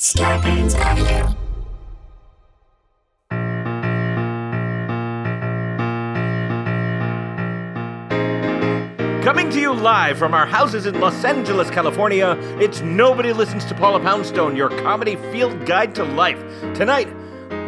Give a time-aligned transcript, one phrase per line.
[0.00, 1.34] Scarpins Avenue.
[9.22, 13.74] Coming to you live from our houses in Los Angeles, California, it's Nobody Listens to
[13.74, 16.40] Paula Poundstone, your comedy field guide to life.
[16.74, 17.08] Tonight,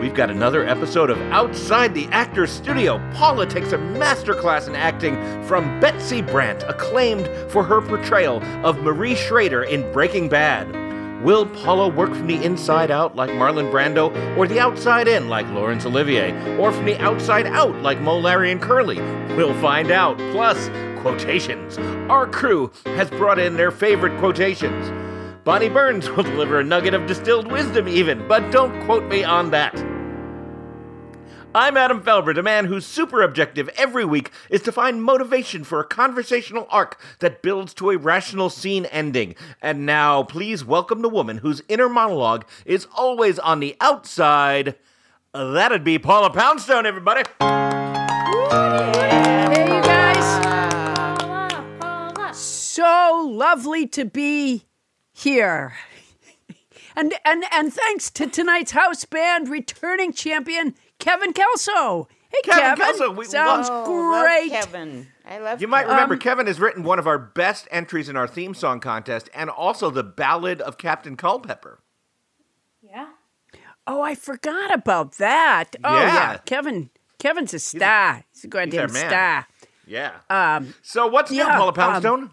[0.01, 2.97] we've got another episode of Outside the Actor's Studio.
[3.13, 9.17] Paula takes a masterclass in acting from Betsy Brandt, acclaimed for her portrayal of Marie
[9.17, 10.92] Schrader in Breaking Bad.
[11.23, 15.47] Will Paula work from the inside out like Marlon Brando, or the outside in like
[15.51, 19.01] Laurence Olivier, or from the outside out like Moe, Larry, and Curly?
[19.37, 20.19] We'll find out.
[20.33, 20.69] Plus,
[21.01, 21.79] quotations.
[22.11, 24.91] Our crew has brought in their favorite quotations.
[25.45, 29.51] Bonnie Burns will deliver a nugget of distilled wisdom, even, but don't quote me on
[29.53, 29.75] that.
[31.55, 35.80] I'm Adam Felber, the man whose super objective every week is to find motivation for
[35.80, 39.35] a conversational arc that builds to a rational scene ending.
[39.61, 44.77] And now, please welcome the woman whose inner monologue is always on the outside.
[45.35, 47.20] That'd be Paula Poundstone, everybody.
[47.39, 47.46] Hey,
[49.67, 50.24] you guys.
[52.35, 54.64] So lovely to be
[55.12, 55.74] here.
[56.96, 62.08] And, and, and thanks to tonight's house band returning champion, Kevin Kelso.
[62.30, 62.85] Hey, Kevin Kevin.
[62.85, 64.51] Kelso, we Sounds love- Oh, love great.
[64.51, 65.08] Kevin.
[65.29, 65.95] I love You might Kevin.
[65.96, 69.51] remember Kevin has written one of our best entries in our theme song contest and
[69.51, 71.80] also the Ballad of Captain Culpepper.
[72.80, 73.08] Yeah.
[73.86, 75.77] Oh, I forgot about that.
[75.85, 76.14] Oh, Yeah.
[76.33, 76.36] yeah.
[76.46, 76.91] Kevin.
[77.18, 78.24] Kevin's a star.
[78.33, 79.08] He's a, goddamn our man.
[79.08, 79.46] star.
[79.86, 80.12] Yeah.
[80.30, 82.30] Um, so what's new, yeah, Paula um, Poundstone?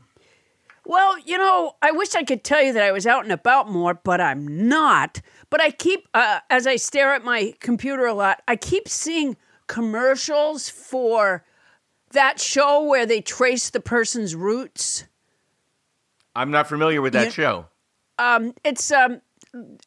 [0.86, 3.70] Well, you know, I wish I could tell you that I was out and about
[3.70, 5.22] more, but I'm not.
[5.50, 9.36] But I keep, uh, as I stare at my computer a lot, I keep seeing
[9.68, 11.44] commercials for
[12.12, 15.06] that show where they trace the person's roots.
[16.36, 17.30] I'm not familiar with that yeah.
[17.30, 17.66] show.
[18.18, 19.22] Um, it's um,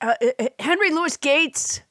[0.01, 1.83] uh, uh, Henry Louis Gates.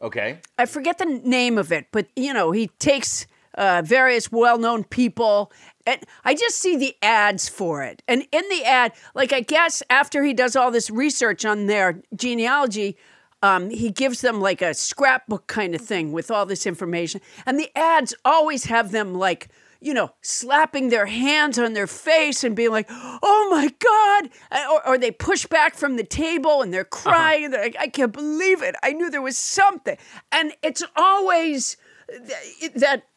[0.00, 0.40] Okay.
[0.58, 5.52] I forget the name of it, but you know, he takes uh, various well-known people,
[5.86, 8.02] and I just see the ads for it.
[8.08, 12.02] And in the ad, like I guess after he does all this research on their
[12.14, 12.96] genealogy,
[13.42, 17.20] um, he gives them like a scrapbook kind of thing with all this information.
[17.44, 19.48] And the ads always have them like.
[19.84, 24.30] You know, slapping their hands on their face and being like, "Oh my god!"
[24.70, 27.46] Or, or they push back from the table and they're crying.
[27.46, 28.76] And they're like, "I can't believe it!
[28.84, 29.96] I knew there was something."
[30.30, 31.76] And it's always
[32.08, 33.08] th- that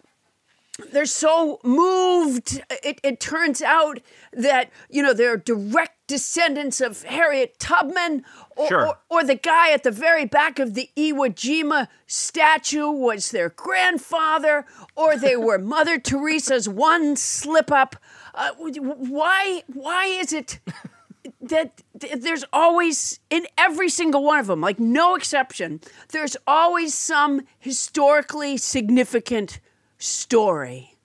[0.91, 2.62] they're so moved.
[2.84, 4.00] It, it turns out
[4.34, 8.24] that, you know, they're direct descendants of Harriet Tubman,
[8.56, 8.88] or, Sure.
[8.88, 13.50] or, or the guy at the very back of the Iwo Jima statue was their
[13.50, 14.66] grandfather,
[14.96, 17.96] or they were Mother Teresa's one slip up.
[18.34, 20.59] Uh, why, why is it
[21.42, 25.80] that there's always in every single one of them like no exception
[26.10, 29.60] there's always some historically significant
[29.97, 30.95] story.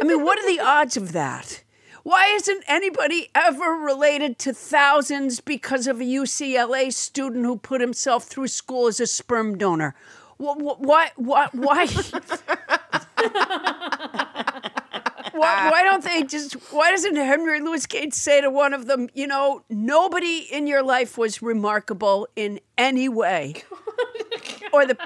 [0.00, 1.62] I mean what are the odds of that?
[2.04, 8.24] Why isn't anybody ever related to thousands because of a ucla student who put himself
[8.24, 9.94] through school as a sperm donor?
[10.40, 11.86] Wh- wh- why why why?
[15.38, 19.08] Why, why don't they just why doesn't henry louis gates say to one of them
[19.14, 23.62] you know nobody in your life was remarkable in any way.
[24.70, 24.98] Oh or the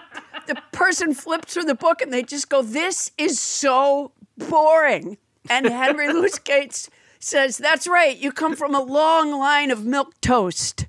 [0.47, 5.19] the person flips through the book and they just go this is so boring
[5.51, 6.89] and henry louis gates
[7.25, 10.87] says, That's right, you come from a long line of milk toast.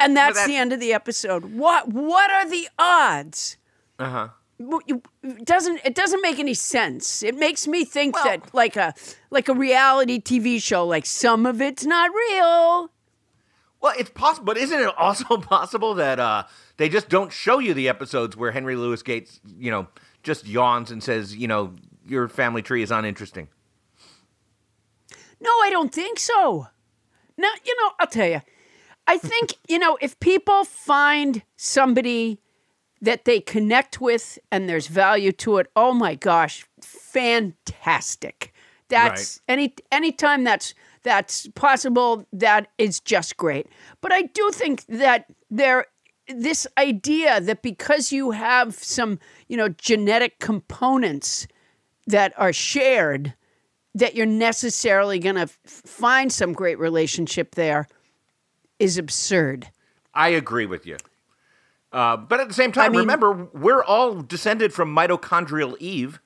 [0.00, 1.44] And that's that- the end of the episode.
[1.54, 3.56] What what are the odds?
[3.98, 4.28] Uh huh.
[4.58, 7.22] It doesn't it doesn't make any sense.
[7.22, 8.92] It makes me think Well- that like a
[9.30, 12.90] like a reality TV show, like some of it's not real.
[13.80, 16.44] Well, it's possible, but isn't it also possible that uh,
[16.76, 19.86] they just don't show you the episodes where Henry Louis Gates, you know,
[20.22, 21.74] just yawns and says, you know,
[22.06, 23.48] your family tree is uninteresting?
[25.40, 26.68] No, I don't think so.
[27.36, 28.40] Now, you know, I'll tell you.
[29.06, 32.40] I think, you know, if people find somebody
[33.00, 38.52] that they connect with and there's value to it, oh my gosh, fantastic.
[38.88, 40.72] That's any anytime that's
[41.06, 43.68] that's possible, that is just great.
[44.00, 45.86] But I do think that there
[46.28, 51.46] this idea that because you have some, you know, genetic components
[52.08, 53.34] that are shared,
[53.94, 57.86] that you're necessarily going to f- find some great relationship there
[58.80, 59.68] is absurd.
[60.12, 60.96] I agree with you.
[61.92, 66.20] Uh, but at the same time, mean- remember, we're all descended from mitochondrial Eve.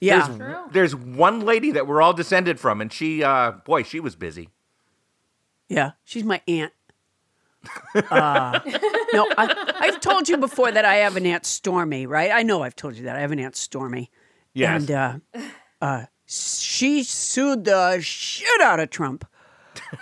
[0.00, 0.26] Yeah.
[0.28, 4.16] There's, there's one lady that we're all descended from, and she, uh, boy, she was
[4.16, 4.48] busy.
[5.68, 5.92] Yeah.
[6.04, 6.72] She's my aunt.
[7.94, 8.58] Uh,
[9.12, 12.30] no, I, I've told you before that I have an aunt Stormy, right?
[12.32, 13.16] I know I've told you that.
[13.16, 14.10] I have an aunt Stormy.
[14.54, 14.80] Yes.
[14.88, 15.16] And uh,
[15.82, 19.26] uh, she sued the shit out of Trump.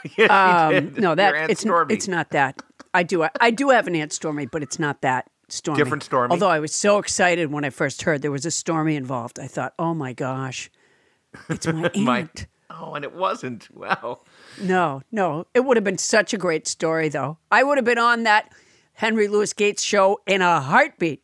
[0.04, 1.00] Yes, she Um, did.
[1.00, 1.94] no, that Your Aunt it's Stormy.
[1.94, 2.60] it's not that.
[2.94, 5.82] I do I do have an Aunt Stormy, but it's not that Stormy.
[5.82, 6.32] Different Stormy?
[6.32, 9.46] Although I was so excited when I first heard there was a Stormy involved, I
[9.46, 10.70] thought, oh my gosh,
[11.48, 11.96] it's my aunt.
[11.96, 12.28] My-
[12.70, 13.68] oh, and it wasn't.
[13.74, 14.20] Wow.
[14.60, 17.38] No, no, it would have been such a great story, though.
[17.50, 18.52] I would have been on that
[18.94, 21.22] Henry Louis Gates show in a heartbeat.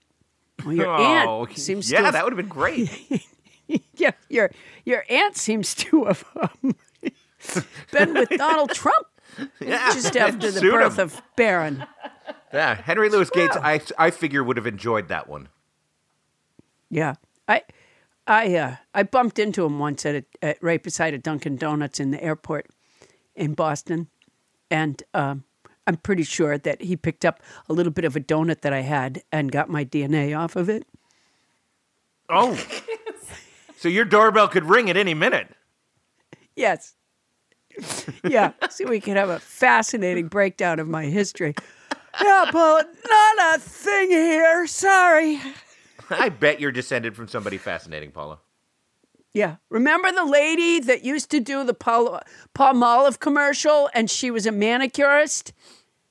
[0.65, 1.03] Well, your oh,
[1.43, 3.27] aunt seems yeah, to have, that would have been great.
[3.95, 4.51] yeah, your
[4.85, 6.77] your aunt seems to have um,
[7.91, 9.07] been with Donald Trump
[9.61, 9.93] Yeah.
[9.93, 11.05] just after the birth him.
[11.05, 11.85] of Barron.
[12.53, 15.49] Yeah, Henry Louis Gates, I, I figure would have enjoyed that one.
[16.89, 17.15] Yeah,
[17.49, 17.63] I,
[18.27, 21.99] I, uh, I bumped into him once at, a, at right beside a Dunkin' Donuts
[21.99, 22.67] in the airport
[23.35, 24.09] in Boston,
[24.71, 25.45] and um,
[25.87, 28.81] I'm pretty sure that he picked up a little bit of a donut that I
[28.81, 30.87] had and got my DNA off of it.
[32.29, 32.59] Oh.
[33.77, 35.49] so your doorbell could ring at any minute.
[36.57, 36.95] Yes.
[38.25, 41.55] Yeah, so we could have a fascinating breakdown of my history.
[42.23, 44.67] Yeah, but not a thing here.
[44.67, 45.41] Sorry.
[46.11, 48.39] I bet you're descended from somebody fascinating, Paula.
[49.35, 49.57] Yeah.
[49.69, 52.21] Remember the lady that used to do the Paul,
[52.55, 55.53] Palmolive commercial and she was a manicurist?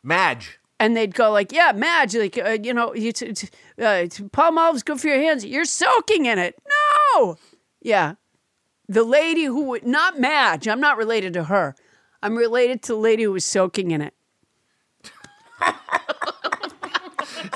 [0.04, 0.60] Madge.
[0.80, 3.44] And they'd go like, yeah, Madge, like, uh, you know, it's, it's,
[3.82, 5.46] uh, it's, Palmolive's good for your hands.
[5.46, 6.62] You're soaking in it.
[7.16, 7.38] No.
[7.82, 8.16] Yeah.
[8.88, 11.76] The lady who, would- not Madge, I'm not related to her.
[12.22, 14.14] I'm related to the lady who was soaking in it.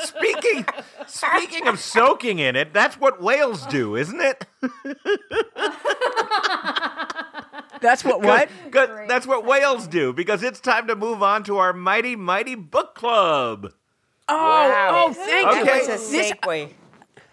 [0.04, 0.66] Speaking
[1.08, 4.46] speaking of soaking in it, that's what whales do, isn't it?
[7.80, 8.50] That's what, what?
[8.72, 12.56] 'Cause that's what whales do because it's time to move on to our mighty mighty
[12.56, 13.72] book club.
[14.28, 15.62] Oh, oh, thank you.
[15.62, 15.64] Okay.
[15.64, 16.74] That was a This- segue.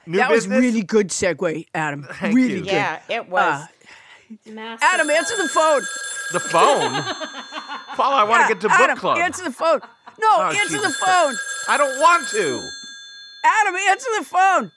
[0.06, 2.06] New that was really good segue, Adam.
[2.12, 2.60] Thank really you.
[2.60, 2.66] good.
[2.72, 3.62] Yeah, it was.
[3.62, 3.66] Uh,
[4.46, 4.82] Massive.
[4.82, 5.82] Adam, answer the phone.
[6.32, 6.92] the phone.
[7.96, 9.18] Paula, I want Yeah, to get to Adam, book club.
[9.18, 9.80] Answer the phone.
[10.20, 11.34] No, Oh, answer Jesus the phone.
[11.68, 12.60] I don't want to.
[13.44, 14.72] Adam, answer the phone.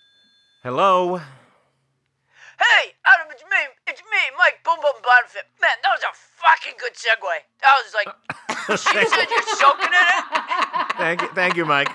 [0.64, 1.18] Hello.
[1.18, 3.58] Hey, Adam, it's me.
[3.88, 5.46] It's me, Mike Boom Boom Bonfit.
[5.62, 7.22] Man, that was a fucking good segue.
[7.62, 10.98] That was like, uh, she said you're soaking in it.
[10.98, 11.90] Thank you, thank you, Mike.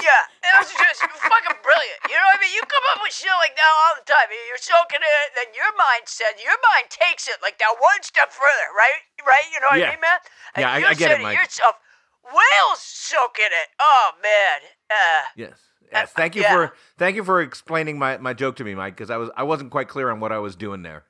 [0.00, 2.00] Yeah, that was just fucking brilliant.
[2.08, 2.52] You know what I mean?
[2.54, 4.28] You come up with shit like that all the time.
[4.48, 6.04] You're soaking it, then your mind
[6.42, 9.02] your mind takes it like that one step further, right?
[9.26, 9.46] Right?
[9.52, 9.90] You know what Yeah.
[9.90, 10.18] I mean, man?
[10.54, 11.36] And Yeah, I- you I get said it, Mike.
[11.38, 11.76] yourself,
[12.24, 13.68] whales soak in it.
[13.80, 14.60] Oh, man.
[14.90, 15.58] Uh, Yes.
[15.92, 16.12] Yes.
[16.12, 16.52] Thank you yeah.
[16.52, 19.44] for thank you for explaining my, my joke to me, Mike, because I was I
[19.44, 21.04] wasn't quite clear on what I was doing there.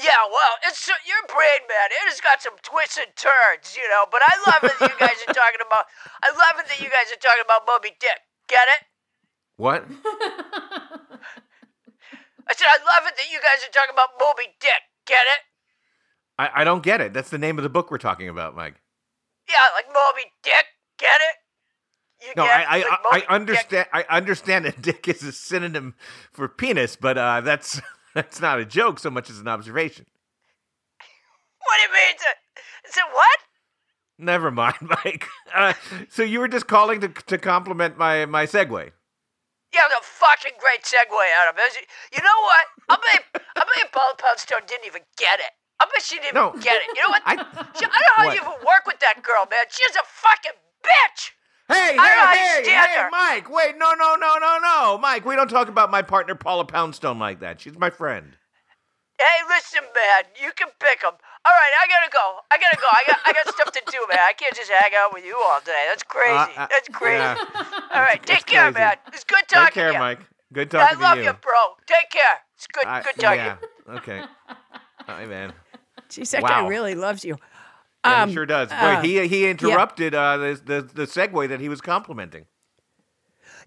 [0.00, 1.92] Yeah, well, it's so, your brain, man.
[1.92, 4.08] It has got some twists and turns, you know.
[4.08, 5.84] But I love it that you guys are talking about.
[6.24, 8.24] I love it that you guys are talking about Moby Dick.
[8.48, 8.82] Get it?
[9.60, 9.84] What?
[12.48, 14.82] I said I love it that you guys are talking about Moby Dick.
[15.06, 15.42] Get it?
[16.38, 17.12] I, I don't get it.
[17.12, 18.80] That's the name of the book we're talking about, Mike.
[19.48, 20.66] Yeah, like Moby Dick.
[20.98, 21.36] Get it?
[22.26, 23.34] You No, get I I, Like I, I Dick?
[23.34, 23.88] understand.
[23.92, 25.94] I understand that dick is a synonym
[26.32, 27.80] for penis, but uh, that's
[28.14, 30.06] that's not a joke so much as an observation.
[31.58, 32.14] What do you mean?
[32.14, 33.38] It's a, it's a what?
[34.18, 35.26] Never mind, Mike.
[35.54, 35.72] Uh,
[36.10, 38.90] so you were just calling to to compliment my my segue.
[39.72, 41.86] Yeah, the fucking great segue out of it.
[42.12, 42.64] You know what?
[42.90, 45.52] I bet I bet Paula Poundstone didn't even get it.
[45.80, 46.50] I bet she didn't No.
[46.50, 46.88] even get it.
[46.94, 47.22] You know what?
[47.26, 47.36] I-
[47.78, 48.34] She- I don't know how What?
[48.36, 49.64] you even work with that girl, man.
[49.70, 51.32] She's a fucking bitch.
[51.72, 53.08] Hey, hey, hey, hey.
[53.10, 53.48] Mike!
[53.50, 55.24] Wait, no, no, no, no, no, Mike.
[55.24, 57.60] We don't talk about my partner Paula Poundstone like that.
[57.60, 58.36] She's my friend.
[59.18, 60.24] Hey, listen, man.
[60.42, 61.12] You can pick them.
[61.44, 62.38] All right, I gotta go.
[62.50, 62.88] I gotta go.
[62.90, 64.18] I got I got stuff to do, man.
[64.20, 65.86] I can't just hang out with you all day.
[65.88, 66.34] That's crazy.
[66.56, 67.16] Uh, uh, That's crazy.
[67.18, 67.36] yeah.
[67.94, 68.78] All right, take care, crazy.
[68.78, 68.96] man.
[69.12, 69.98] It's good talking Take care, to you.
[69.98, 70.20] Mike.
[70.52, 71.52] Good talking I love to you, bro.
[71.86, 72.38] Take care.
[72.56, 72.84] It's good.
[72.84, 73.38] I- good talking.
[73.38, 73.56] yeah.
[73.96, 74.22] Okay.
[75.06, 75.52] Hi, man.
[76.08, 76.68] Geez, that guy Wow.
[76.68, 77.36] really loves you.
[78.04, 78.68] Yeah, Um, he sure does.
[78.68, 82.46] Boy, uh, he he interrupted uh, the, the the segue that he was complimenting.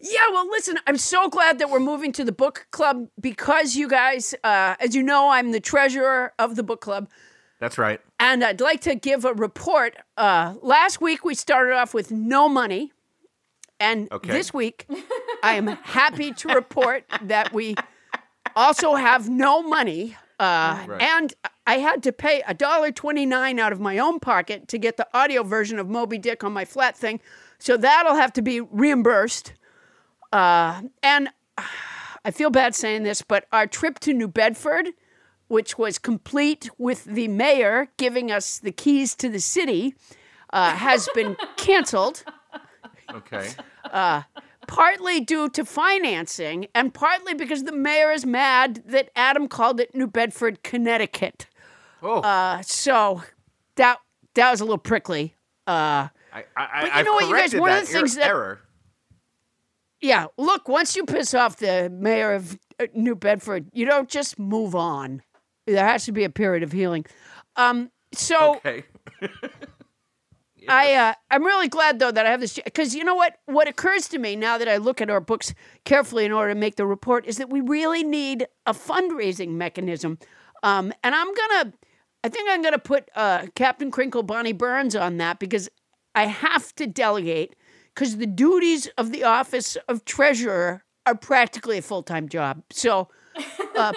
[0.02, 3.88] Yeah, well, listen, I'm so glad that we're moving to the book club because you
[3.88, 7.10] guys, uh, as you know, I'm the treasurer of the book club.
[7.62, 8.02] That's right.
[8.20, 9.96] And I'd like to give a report.
[10.18, 12.92] Uh, last week, we started off with no money.
[13.80, 14.32] And Okay.
[14.32, 14.86] this week,
[15.44, 17.76] I am happy to report that we
[18.56, 20.18] also have no money.
[20.40, 21.02] Uh, Right.
[21.02, 21.34] And
[21.66, 25.80] I had to pay $1.29 out of my own pocket to get the audio version
[25.80, 27.20] of Moby Dick on my flat thing.
[27.58, 29.54] So that'll have to be reimbursed.
[30.32, 31.30] Uh, and
[32.26, 34.90] I feel bad saying this, but our trip to New Bedford,
[35.48, 39.96] which was complete with the mayor giving us the keys to the city,
[40.52, 42.24] uh, has been canceled.
[43.14, 43.48] Okay.
[44.68, 49.94] Partly due to financing and partly because the mayor is mad that Adam called it
[49.96, 51.48] New Bedford, Connecticut.
[52.02, 53.24] Oh, Uh, so
[53.76, 54.00] that
[54.36, 55.36] that was a little prickly.
[55.68, 58.20] Uh, I, I, but you I've know what, you guys, one of the things er-
[58.20, 58.60] that- error.
[60.02, 64.38] yeah, look, once you piss off the mayor of uh, New Bedford, you don't just
[64.38, 65.22] move on.
[65.66, 67.06] There has to be a period of healing.
[67.56, 68.84] Um, so Okay.
[70.68, 73.38] I uh, I'm really glad though that I have this because you know what?
[73.46, 75.54] What occurs to me now that I look at our books
[75.84, 80.18] carefully in order to make the report is that we really need a fundraising mechanism,
[80.64, 81.74] um, and I'm gonna
[82.24, 85.70] I think I'm gonna put uh, Captain Crinkle Bonnie Burns on that because
[86.16, 87.56] I have to delegate
[87.94, 92.64] because the duties of the office of treasurer are practically a full time job.
[92.72, 93.10] So,
[93.76, 93.94] uh,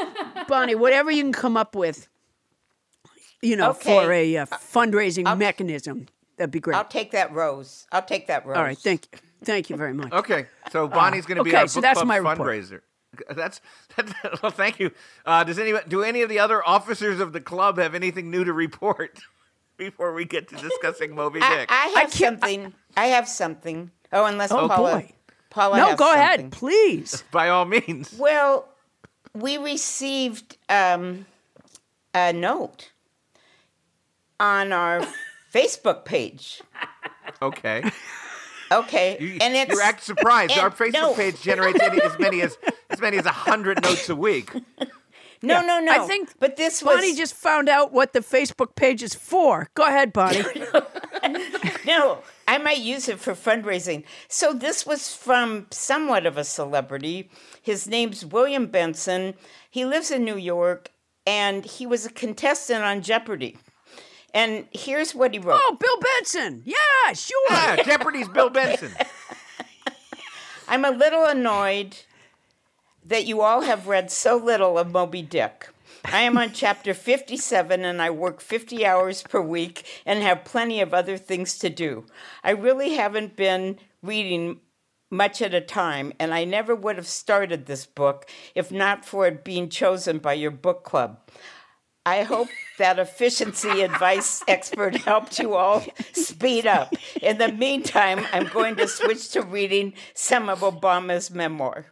[0.46, 2.08] Bonnie, whatever you can come up with,
[3.40, 6.06] you know, for a uh, fundraising mechanism,
[6.38, 6.76] that'd be great.
[6.76, 7.87] I'll take that rose.
[7.92, 8.57] I'll take that rose.
[8.57, 10.12] All right, thank you, thank you very much.
[10.12, 10.47] Okay.
[10.73, 12.38] So Bonnie's going to be Uh, okay, our book so that's club my report.
[12.38, 12.80] fundraiser.
[13.35, 13.61] That's
[13.97, 14.52] that, well.
[14.52, 14.92] Thank you.
[15.26, 18.45] Uh, does any do any of the other officers of the club have anything new
[18.45, 19.18] to report
[19.76, 21.68] before we get to discussing Moby I, Dick?
[21.73, 22.75] I have can't- something.
[22.97, 23.90] I, have something.
[24.12, 25.00] Oh, unless Oh, Paula.
[25.00, 25.12] boy.
[25.50, 26.21] Paula no, go something.
[26.23, 27.25] ahead, please.
[27.33, 28.14] By all means.
[28.16, 28.68] Well,
[29.35, 31.26] we received um,
[32.14, 32.92] a note
[34.38, 35.02] on our
[35.52, 36.62] Facebook page.
[37.42, 37.90] Okay.
[38.70, 40.52] Okay, You, and it's you act surprised.
[40.52, 41.14] and- Our Facebook no.
[41.14, 42.58] page generates any, as many as
[42.90, 44.52] as many as hundred notes a week.
[45.40, 46.04] no, no, no.
[46.04, 49.68] I think but this was Bonnie just found out what the Facebook page is for.
[49.74, 50.42] Go ahead, Bonnie.
[51.84, 54.04] No, I might use it for fundraising.
[54.28, 57.30] So this was from somewhat of a celebrity.
[57.62, 59.34] His name's William Benson.
[59.70, 60.90] He lives in New York
[61.26, 63.56] and he was a contestant on Jeopardy.
[64.35, 65.61] And here's what he wrote.
[65.62, 66.62] oh, Bill Benson.
[66.64, 67.38] Yeah, sure.
[67.50, 68.92] Yeah, Jeopardy's Bill Benson.
[70.68, 71.97] I'm a little annoyed
[73.04, 75.68] that you all have read so little of Moby Dick.
[76.04, 80.80] I am on chapter 57 and I work 50 hours per week and have plenty
[80.80, 82.04] of other things to do.
[82.44, 84.61] I really haven't been reading
[85.11, 89.26] much at a time, and I never would have started this book if not for
[89.26, 91.18] it being chosen by your book club.
[92.08, 92.48] I hope
[92.78, 95.84] that efficiency advice expert helped you all
[96.14, 96.94] speed up.
[97.20, 101.86] In the meantime, I'm going to switch to reading some of Obama's memoir.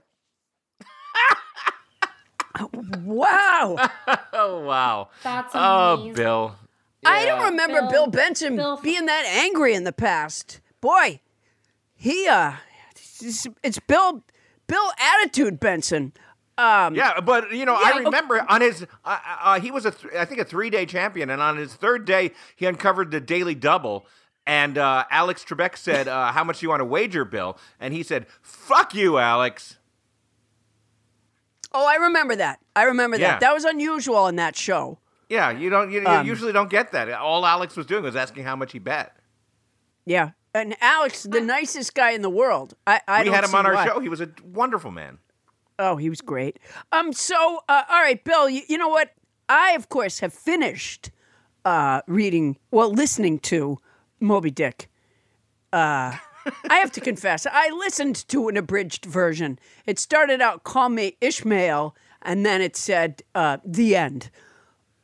[3.03, 3.77] Wow.
[4.33, 5.11] Oh wow.
[5.23, 5.61] That's amazing.
[5.71, 6.15] Oh, amazing.
[6.15, 6.57] Bill.
[7.05, 10.61] I don't remember Bill, Bill- Benson Bill- being that angry in the past.
[10.81, 11.21] Boy,
[11.95, 12.55] he uh
[12.93, 14.25] it's, it's Bill
[14.67, 16.13] Bill attitude Benson.
[16.59, 18.05] Um Yeah, but you know, Yeah, I okay.
[18.05, 21.29] remember on his, uh, uh, he was a, th- I think a three day champion,
[21.31, 24.07] and on his third day, he uncovered the daily double.
[24.47, 27.93] And uh, Alex Trebek said, uh, "How much do you want to wager, Bill?" And
[27.93, 29.77] he said, "Fuck you, Alex."
[31.73, 32.61] Oh, I remember that.
[32.75, 33.33] I remember Yeah.
[33.33, 33.41] that.
[33.41, 34.99] That was unusual on that show.
[35.29, 37.11] Yeah, you don't, you, you Um, usually don't get that.
[37.13, 39.17] All Alex was doing was asking how much he bet.
[40.05, 40.31] Yeah.
[40.55, 42.75] And Alex, the nicest guy in the world.
[42.87, 43.87] I, I we had him on our why.
[43.87, 43.99] show.
[44.01, 45.19] He was a wonderful man.
[45.79, 46.59] Oh, he was great.
[46.93, 47.13] Um.
[47.13, 48.49] So, uh, all right, Bill.
[48.49, 49.11] You, you know what?
[49.49, 51.11] I, of course, have finished
[51.65, 53.79] uh, reading, well, listening to
[54.21, 54.89] Moby Dick.
[55.73, 56.17] Uh,
[56.71, 59.59] I have to confess, I listened to an abridged version.
[59.85, 64.31] It started out "Call me Ishmael," and then it said uh, "The end."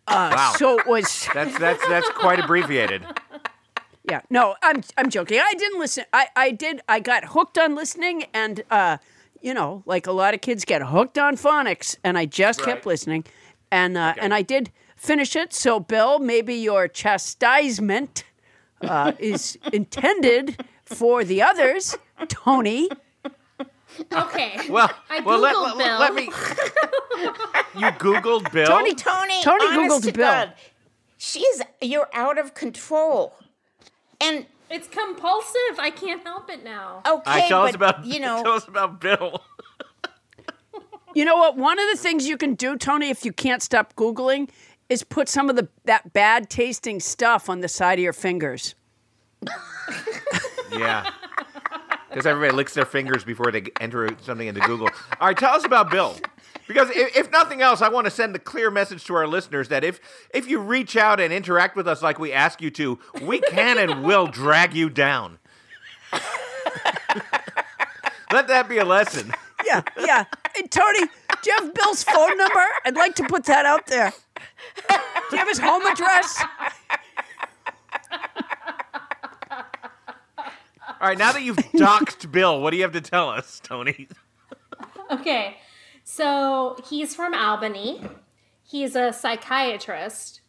[0.07, 0.55] Uh, Wow.
[0.57, 1.29] So it was.
[1.35, 3.05] That's that's that's quite abbreviated.
[4.09, 5.39] Yeah, no, I'm I'm joking.
[5.39, 6.05] I didn't listen.
[6.13, 6.81] I I did.
[6.89, 8.97] I got hooked on listening, and uh,
[9.43, 12.87] you know, like a lot of kids get hooked on phonics, and I just kept
[12.87, 13.25] listening,
[13.71, 15.53] and uh, and I did finish it.
[15.53, 18.25] So, Bill, maybe your chastisement
[18.81, 21.97] uh, is intended for the others.
[22.29, 22.89] Toni,
[24.13, 24.59] Okay.
[24.71, 25.99] Well, I well, let, Googled let- Bill.
[25.99, 26.31] let me.
[27.75, 28.67] You googled Bill.
[28.67, 30.27] Toni, Toni, Toni Googled to Bill.
[30.27, 30.53] God,
[31.17, 33.35] she's you're out of control.
[34.21, 35.79] And It's compulsive.
[35.79, 37.03] I can't help it now.
[37.07, 39.43] Okay, right, tell but us about you know, tell us about Bill.
[41.15, 41.57] you know what?
[41.57, 44.49] One of the things you can do, Toni, if you can't stop googling,
[44.89, 48.75] is put some of the that bad tasting stuff on the side of your fingers.
[50.79, 51.11] Yeah.
[52.09, 54.89] Because everybody licks their fingers before they enter something into Google.
[55.21, 56.17] All right, tell us about Bill.
[56.73, 59.69] Because if, if nothing else, I want to send a clear message to our listeners
[59.69, 60.01] that if
[60.33, 63.77] if you reach out and interact with us like we ask you to, we can
[63.77, 65.39] and will drag you down.
[68.33, 69.33] Let that be a lesson.
[69.67, 70.25] Yeah, yeah.
[70.55, 72.65] Hey, Toni, do you have Bill's phone number?
[72.87, 74.13] I'd like to put that out there.
[74.89, 74.97] Do
[75.33, 76.43] you have his home address?
[80.89, 84.09] All right, now that you've doxed Bill, what do you have to tell us, Toni?
[85.11, 85.57] Okay.
[86.05, 88.01] So he's from Albany.
[88.63, 90.41] He's a psychiatrist.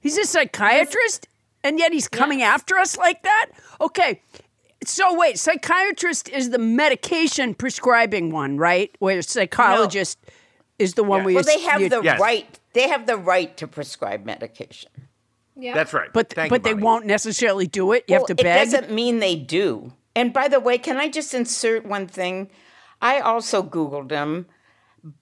[0.00, 1.28] He's a psychiatrist,
[1.64, 2.54] and yet he's coming Yes.
[2.54, 3.46] after us like that?
[3.80, 4.22] Okay.
[4.84, 8.94] So wait, psychiatrist is the medication prescribing one, right?
[8.98, 10.18] Where psychologist
[10.78, 11.24] is the one Yeah.
[11.26, 12.18] where well, they have you- the Yes.
[12.20, 12.58] right.
[12.72, 14.90] They have the right to prescribe medication.
[15.56, 15.74] Yeah.
[15.74, 16.08] That's right.
[16.14, 16.82] but Thank but you, they Bonnie.
[16.82, 18.04] won't necessarily do it.
[18.08, 19.92] You have Well, to it doesn't mean they do.
[20.16, 22.48] And by the way, can I just insert one thing?
[23.00, 24.46] I also Googled him,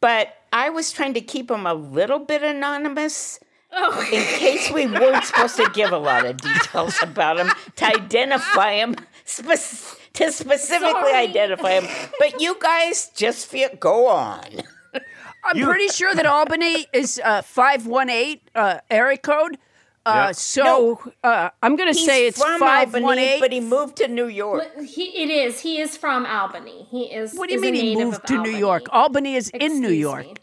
[0.00, 4.00] but I was trying to keep him a little bit anonymous Oh.
[4.11, 8.73] in case we weren't supposed to give a lot of details about him to identify
[8.76, 11.12] him, spec- to specifically Sorry.
[11.14, 11.86] identify him.
[12.19, 14.41] But you guys just feel go on.
[15.45, 19.58] I'm You- pretty sure that Albany is uh, 518 uh, area code.
[20.06, 20.32] Uh, Yeah.
[20.32, 23.41] so uh, I'm going to say it's from Albany, 518.
[23.41, 24.67] but he moved to New York.
[24.84, 25.61] He, it is.
[25.61, 26.87] He is from Albany.
[26.91, 27.34] He is.
[27.34, 28.87] What do you mean he moved of to New York?
[28.93, 30.26] Albany is in New Excuse York.
[30.26, 30.34] me.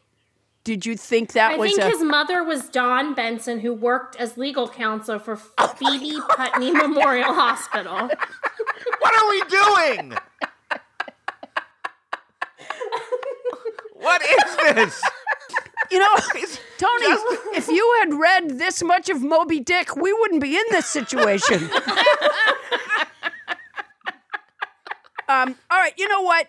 [0.63, 3.71] Did you think that I was I think a his mother was Don Benson, who
[3.73, 8.09] worked as legal counsel for Oh Phoebe Putney Memorial Hospital.
[8.99, 9.41] What are we
[9.99, 10.13] doing?
[13.93, 15.01] what is this?
[15.91, 16.15] You know,
[16.77, 17.05] Toni,
[17.55, 21.63] if you had read this much of Moby Dick, we wouldn't be in this situation.
[25.29, 26.47] um, all right, you know what?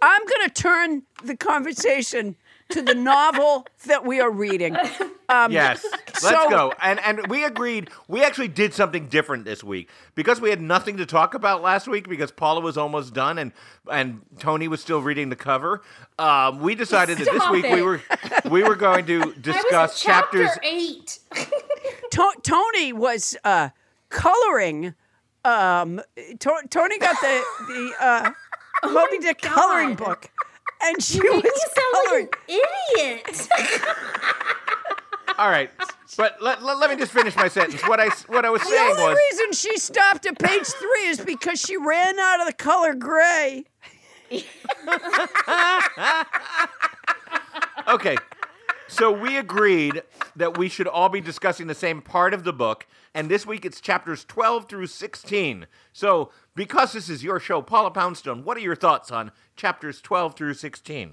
[0.00, 2.36] I'm going to turn the conversation
[2.70, 4.76] to the novel that we are reading.
[5.50, 6.72] Yes, let's so- go.
[6.82, 7.90] And and we agreed.
[8.08, 11.86] We actually did something different this week because we had nothing to talk about last
[11.88, 13.52] week because Paula was almost done and
[13.90, 15.82] and Toni was still reading the cover.
[16.18, 18.02] Um, we decided that this Stop week we were
[18.50, 20.58] we were going to I was discuss in chapter chapters.
[20.62, 21.18] eight.
[22.12, 23.68] To- Toni was uh,
[24.08, 24.94] coloring.
[25.44, 26.00] Um,
[26.38, 28.30] to- Toni got the the uh,
[28.90, 30.30] Moby Dick coloring book,
[30.82, 32.56] and she You make me was sound like an
[32.96, 33.48] idiot.
[35.38, 35.70] All right,
[36.16, 37.80] but let, let, let me just finish my sentence.
[37.82, 41.06] What I what I was The saying only was reason she stopped at page three
[41.06, 43.64] is because she ran out of the color gray.
[47.88, 48.16] Okay.
[48.88, 50.02] So we agreed
[50.36, 53.64] that we should all be discussing the same part of the book, and this week
[53.66, 55.66] it's chapters 12 through 16.
[55.92, 60.34] So, because this is your show, Paula Poundstone, what are your thoughts on chapters 12
[60.34, 61.12] through 16?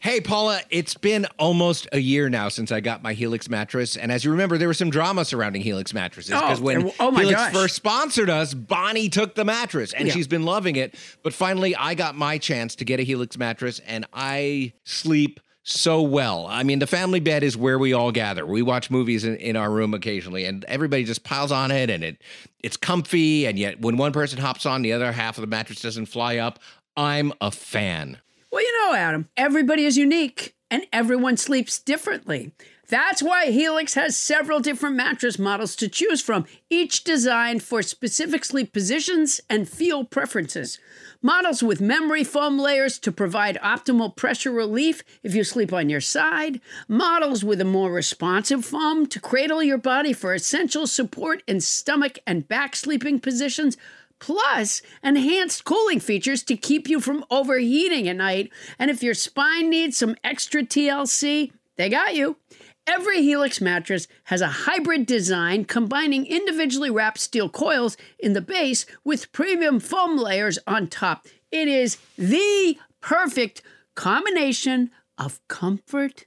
[0.00, 3.96] Hey, Paula, it's been almost a year now since I got my Helix mattress.
[3.96, 7.12] And as you remember, there was some drama surrounding Helix mattresses because Oh, when oh
[7.12, 7.52] my Helix gosh.
[7.52, 10.14] first sponsored us, Bonnie took the mattress and Yeah.
[10.14, 10.96] she's been loving it.
[11.22, 16.02] But finally, I got my chance to get a Helix mattress and I sleep so
[16.02, 16.46] well.
[16.48, 18.44] I mean, the family bed is where we all gather.
[18.44, 22.02] We watch movies in, in our room occasionally and everybody just piles on it and
[22.02, 22.22] it
[22.62, 23.46] it's comfy.
[23.46, 26.36] And yet, when one person hops on, the other half of the mattress doesn't fly
[26.36, 26.58] up.
[26.96, 28.18] I'm a fan.
[28.50, 32.52] Well, you know, Adam, everybody is unique and everyone sleeps differently.
[32.88, 38.44] That's why Helix has several different mattress models to choose from, each designed for specific
[38.44, 40.78] sleep positions and feel preferences.
[41.24, 46.00] Models with memory foam layers to provide optimal pressure relief if you sleep on your
[46.00, 46.60] side.
[46.88, 52.18] Models with a more responsive foam to cradle your body for essential support in stomach
[52.26, 53.76] and back sleeping positions.
[54.18, 58.50] Plus, enhanced cooling features to keep you from overheating at night.
[58.76, 62.36] And if your spine needs some extra TLC, they got you.
[62.94, 68.84] Every Helix mattress has a hybrid design combining individually wrapped steel coils in the base
[69.02, 71.26] with premium foam layers on top.
[71.50, 73.62] It is the perfect
[73.94, 76.26] combination of comfort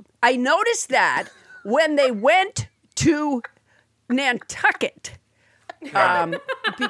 [0.23, 1.29] I noticed that
[1.63, 3.41] when they went to
[4.09, 5.17] Nantucket,
[5.93, 6.31] um,
[6.77, 6.87] be-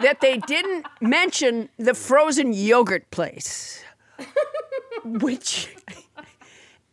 [0.00, 3.82] that they didn't mention the frozen yogurt place,
[5.04, 5.76] which,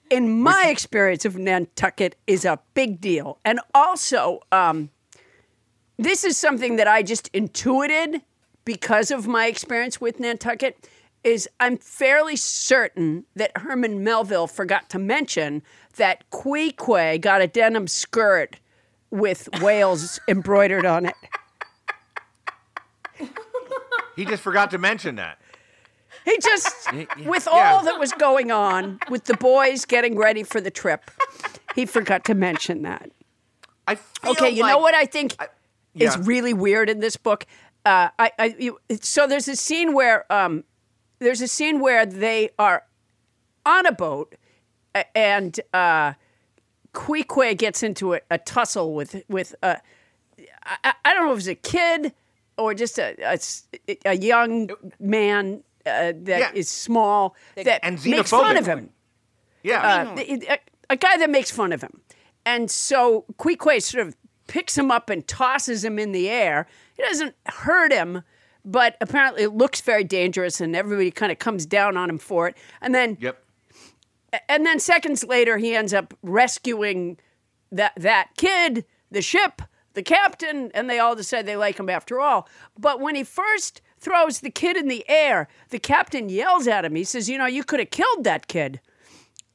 [0.09, 3.39] in my experience of Nantucket, is a big deal.
[3.43, 4.89] And also, um,
[5.97, 8.21] this is something that I just intuited
[8.65, 10.87] because of my experience with Nantucket
[11.23, 15.63] is I'm fairly certain that Herman Melville forgot to mention
[15.95, 18.59] that Queequeg got a denim skirt
[19.09, 21.15] with whales embroidered on it.
[24.15, 25.39] He just forgot to mention that.
[26.25, 26.93] He just,
[27.25, 27.73] with yeah.
[27.73, 31.09] all that was going on, with the boys getting ready for the trip,
[31.75, 33.09] he forgot to mention that.
[33.87, 35.35] I feel Okay, you know what I think
[35.95, 36.21] is yeah.
[36.23, 37.45] really weird in this book?
[37.85, 40.63] Uh, I, I, you, so there's a scene where um,
[41.23, 42.83] there's a scene where they are
[43.65, 44.35] on a boat,
[45.15, 46.13] and uh,
[46.93, 49.75] Queequeg gets into a, a tussle with with uh,
[50.83, 52.13] I, I don't know if it was a kid
[52.57, 53.15] or just a
[54.05, 56.83] a young man uh, that is Yeah.
[56.85, 58.89] small that and makes fun of him
[59.63, 60.13] Yeah.
[60.15, 60.59] uh, a,
[60.91, 62.01] a guy that makes fun of him.
[62.45, 64.15] And so Queequeg sort of
[64.47, 66.67] picks him up and tosses him in the air.
[66.97, 68.21] He doesn't hurt him,
[68.65, 72.47] but apparently it looks very dangerous, and everybody kind of comes down on him for
[72.47, 72.57] it.
[72.81, 73.43] And then, yep.
[74.49, 77.17] and then seconds later, he ends up rescuing
[77.71, 79.61] that that kid, the ship,
[79.93, 82.47] the captain, and they all decide they like him after all.
[82.77, 86.95] But when he first throws the kid in the air, the captain yells at him.
[86.95, 88.79] He says, "You know, you could have killed that kid."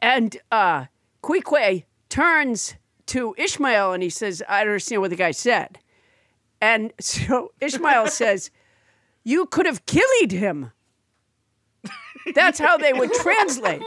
[0.01, 0.87] And uh,
[1.23, 2.75] Queequeg turns
[3.07, 5.79] to Ishmael and he says, I don't understand what the guy said.
[6.61, 8.51] And so Ishmael says,
[9.29, 10.73] You could have killed him.
[12.35, 13.83] That's how they would translate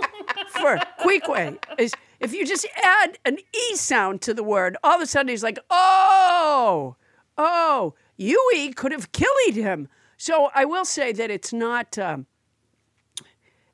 [0.50, 1.58] for Queequeg.
[1.80, 5.30] Is if you just add an E sound to the word, all of a sudden
[5.30, 6.96] he's like, Oh,
[7.40, 9.88] oh, Yui could have killed him.
[10.16, 11.98] So I will say that it's not.
[11.98, 12.28] Um,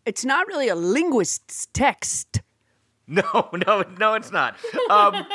[0.06, 2.40] it's not really a linguist's text.
[3.08, 4.56] No, no, no, it's not.
[4.90, 5.26] Um,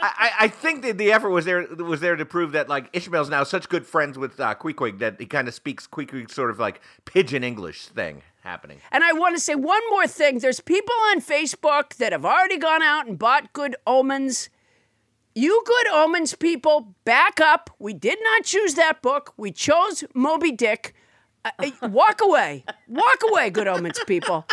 [0.00, 3.28] I, I- think that the effort was there was there to prove that like Ishmael's
[3.28, 6.58] now such good friends with uh, Queequeg that he kind of speaks Queequeg sort of
[6.58, 8.80] like pidgin English thing happening.
[8.90, 10.38] And I want to say one more thing.
[10.38, 14.48] There's people on Facebook that have already gone out and bought Good Omens.
[15.34, 17.70] You Good Omens people, back up.
[17.78, 19.34] We did not choose that book.
[19.36, 20.94] We chose Moby Dick.
[21.44, 21.50] Uh,
[21.82, 22.64] uh, walk away.
[22.88, 24.44] Walk away, Good Omens people.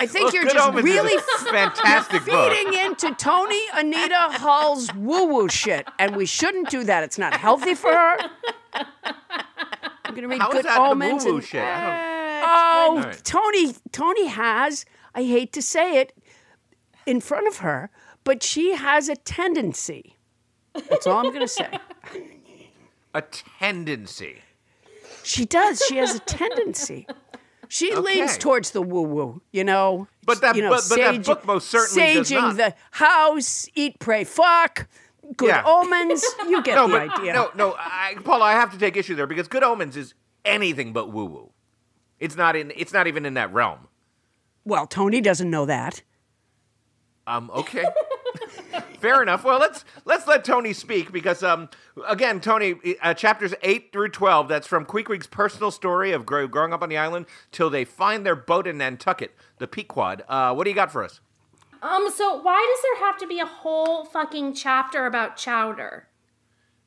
[0.00, 4.92] I think Well, you're Good just Omens is really fantastic feeding into Toni Anita Hull's
[4.94, 5.88] woo woo shit.
[5.98, 7.02] And we shouldn't do that.
[7.02, 8.16] It's not healthy for her.
[8.74, 11.24] I'm going to read How is Good that Omens.
[11.24, 11.62] the woo-woo and- shit?
[11.62, 13.24] I don't, Oh, right.
[13.24, 16.16] Toni, Toni has, I hate to say it,
[17.04, 17.90] in front of her,
[18.24, 20.16] but she has a tendency.
[20.88, 21.68] That's all I'm going to say.
[23.14, 24.42] A tendency.
[25.24, 25.82] She does.
[25.88, 27.06] She has a tendency.
[27.68, 30.08] She leans towards the woo woo, you know.
[30.24, 32.56] But that- you know, but- but that book most certainly does saging not.
[32.56, 34.88] the house, eat, pray, fuck,
[35.36, 35.62] good Yeah.
[35.66, 36.24] omens.
[36.48, 37.32] You get No, the but idea.
[37.34, 40.92] no, no, I, Paula, I have to take issue there because Good Omens is anything
[40.92, 41.52] but woo woo.
[42.18, 42.72] It's not in.
[42.74, 43.86] It's not even in that realm.
[44.64, 46.02] Well, Toni doesn't know that.
[47.26, 47.50] Um.
[47.54, 47.84] Okay.
[48.98, 49.44] Fair enough.
[49.44, 51.68] Well, let's let's let Toni speak because um
[52.06, 56.72] again Toni uh, chapters eight through twelve that's from Queequeg's personal story of grow, growing
[56.72, 60.24] up on the island till they find their boat in Nantucket, the Pequod.
[60.28, 61.20] Uh, what do you got for us?
[61.80, 66.08] Um, so why does there have to be a whole fucking chapter about chowder?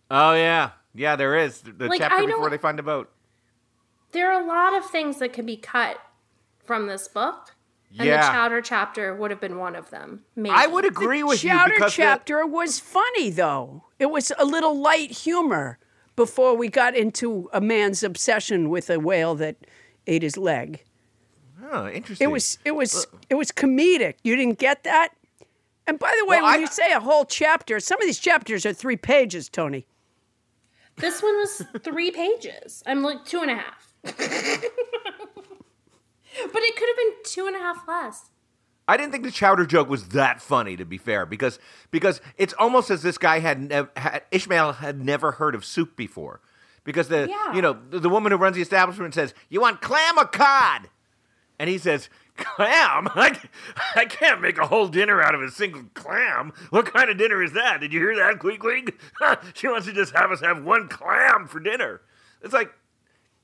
[0.09, 3.09] Oh yeah, yeah, there is the Like, chapter before they find the boat.
[4.11, 5.97] There are a lot of things that could be cut
[6.65, 7.55] from this book.
[7.97, 8.21] And Yeah.
[8.25, 10.23] the chowder chapter would have been one of them.
[10.35, 10.55] Maybe.
[10.55, 13.83] I would agree with you Chowder because the- Chowder chapter was funny though.
[13.99, 15.77] It was a little light humor
[16.15, 19.55] before we got into a man's obsession with a whale that
[20.07, 20.83] ate his leg.
[21.71, 22.25] Oh, interesting.
[22.25, 24.15] It was it was it was comedic.
[24.23, 25.09] You didn't get that?
[25.87, 28.19] And by the way, Well, when I- you say a whole chapter, some of these
[28.19, 29.85] chapters are three pages, Toni.
[30.97, 32.83] This one was three pages.
[32.85, 33.87] I'm like two and a half.
[36.53, 38.29] but it could have been two and a half less.
[38.87, 41.59] I didn't think the chowder joke was that funny, to be fair, because
[41.91, 45.95] because it's almost as this guy had, nev- had Ishmael had never heard of soup
[45.95, 46.41] before,
[46.83, 47.53] because the Yeah.
[47.53, 50.89] you know the, the woman who runs the establishment says, "You want clam or cod?"
[51.59, 53.07] and he says, "Clam?
[53.15, 53.39] I,
[53.95, 56.51] I can't make a whole dinner out of a single clam.
[56.71, 57.79] What kind of dinner is that?
[57.81, 58.93] Did you hear that, Queek?
[59.53, 62.01] she wants to just have us have one clam for dinner.
[62.41, 62.71] It's like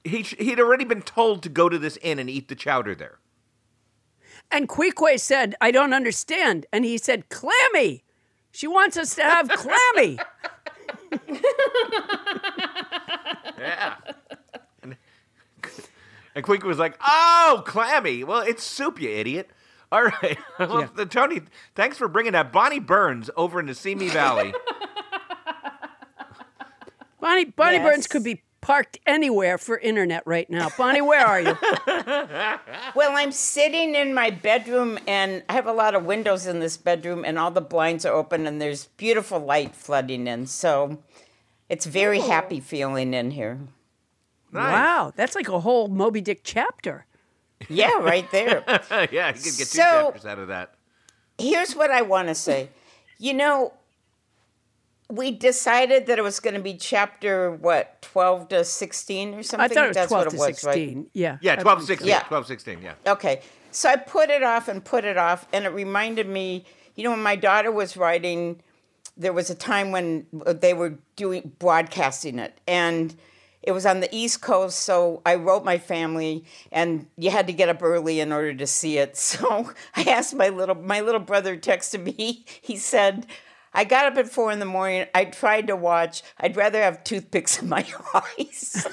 [0.03, 3.19] he he'd already been told to go to this inn and eat the chowder there."
[4.49, 6.65] And Queequeg said, I don't understand.
[6.71, 8.05] And he said, Clammy.
[8.51, 10.17] She wants us to have clammy.
[13.57, 13.95] Yeah.
[14.83, 14.95] And,
[16.36, 18.23] and Queek was like, "Oh, clammy.
[18.23, 19.49] Well, it's soup, you idiot."
[19.91, 21.41] All right, well, the- Toni.
[21.75, 24.53] Thanks for bringing that Bonnie Burns over into Simi Valley.
[27.19, 27.86] Bonnie Bonnie Yes.
[27.86, 30.67] Burns could be parked anywhere for internet right now.
[30.77, 31.58] Bonnie, where are you?
[32.95, 36.75] Well, I'm sitting in my bedroom, and I have a lot of windows in this
[36.75, 40.47] bedroom, and all the blinds are open, and there's beautiful light flooding in.
[40.47, 40.97] So
[41.69, 42.27] it's very oh.
[42.27, 43.60] happy feeling in here.
[44.51, 44.73] Nice.
[44.73, 47.06] Wow, that's like a whole Moby Dick chapter.
[47.69, 48.63] Yeah, right there.
[49.12, 50.73] yeah, you could get two So- chapters out of that.
[51.38, 52.69] Here's what I want to say.
[53.19, 53.73] You know,
[55.09, 59.63] we decided that it was going to be chapter what, 12 to 16 or something.
[59.63, 60.73] I thought it was That's 12 what to it was, right?
[60.73, 61.09] 16.
[61.13, 61.37] Yeah.
[61.41, 62.07] Yeah, I 12, believe 16.
[62.07, 62.19] Yeah.
[62.23, 62.93] 12, 16, yeah.
[63.07, 63.41] Okay.
[63.71, 66.65] So I put it off and put it off, and it reminded me,
[66.95, 68.61] you know, when my daughter was writing,
[69.15, 73.15] there was a time when they were doing broadcasting it, and
[73.63, 74.79] it was on the East Coast.
[74.79, 78.67] So I wrote my family, and you had to get up early in order to
[78.67, 79.15] see it.
[79.37, 82.45] So I asked my little my little brother texted me.
[82.61, 83.25] He said.
[83.77, 85.05] I got up at four in the morning.
[85.13, 86.23] I tried to watch.
[86.39, 88.87] I'd rather have toothpicks in my eyes.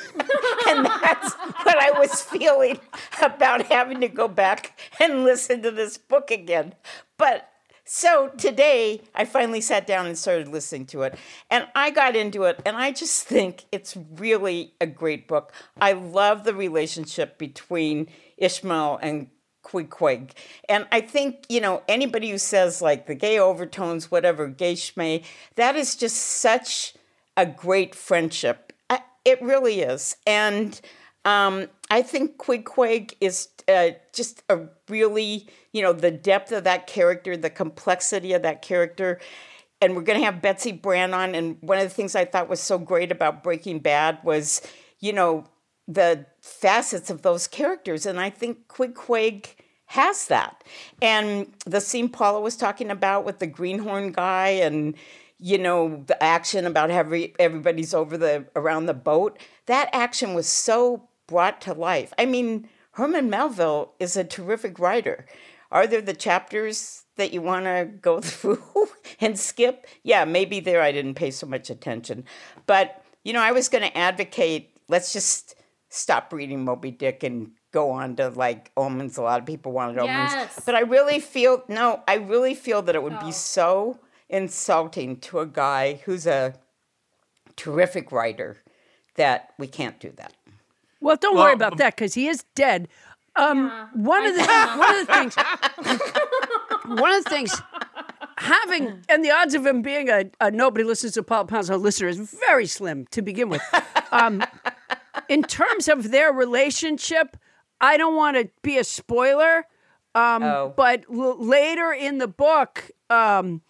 [0.68, 2.79] and that's what I was feeling
[3.23, 6.75] about having to go back and listen to this book again.
[7.16, 7.51] But
[7.87, 11.18] so today, I finally sat down and started listening to it.
[11.51, 15.55] And I got into it, and I just think it's really a great book.
[15.81, 19.29] I love the relationship between Ishmael and
[19.64, 20.31] Queequeg.
[20.68, 25.24] And I think, you know, anybody who says like the gay overtones, whatever, gay schmay,
[25.57, 26.94] that is just such
[27.37, 28.72] a great friendship.
[28.88, 30.16] I, it really is.
[30.27, 30.81] And
[31.24, 36.87] um, I think Queequeg is uh, just a really, you know, the depth of that
[36.87, 39.18] character, the complexity of that character.
[39.81, 41.35] And we're going to have Betsy Brandt on.
[41.35, 44.62] And one of the things I thought was so great about Breaking Bad was,
[45.00, 45.46] you know,
[45.88, 48.05] the facets of those characters.
[48.05, 49.47] And I think Queequeg
[49.87, 50.63] has that.
[51.01, 54.95] And the scene Paula was talking about with the greenhorn guy and
[55.39, 60.47] you know the action about every everybody's over the around the boat that action was
[60.47, 65.27] so brought to life i mean herman melville is a terrific writer
[65.73, 68.89] are there the chapters that you want to go through
[69.21, 72.25] and skip yeah maybe there i didn't pay so much attention
[72.67, 75.57] but you know i was going to advocate let's just
[75.95, 79.97] stop reading moby dick and go on to like omens a lot of people wanted
[79.99, 80.61] omens Yes.
[80.67, 85.38] but i really feel no i really feel that it would be so insulting to
[85.38, 86.55] a guy who's a
[87.57, 88.57] terrific writer
[89.17, 90.33] that we can't do that
[91.01, 92.88] Well, don't Well, worry about that because he is dead.
[93.37, 94.42] Um, one of the
[94.77, 95.35] one of the things,
[97.01, 97.63] one of the things,
[98.38, 102.09] having and the odds of him being a, a nobody listens to Paula Poundstone listener
[102.09, 102.19] is
[102.49, 103.63] very slim to begin with.
[104.13, 104.42] Um,
[105.29, 107.37] in terms of their relationship,
[107.81, 109.66] I don't want to be a spoiler,
[110.14, 110.72] um, Oh.
[110.77, 113.62] but l- later in the book, um,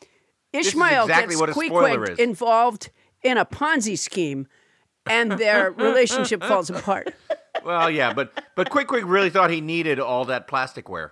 [0.52, 2.90] Ishmael exactly gets what a Queequeg involved
[3.22, 4.46] in a Ponzi scheme,
[5.06, 7.12] and their relationship falls apart.
[7.64, 11.10] Well, yeah, but but Queequeg really thought he needed all that plasticware.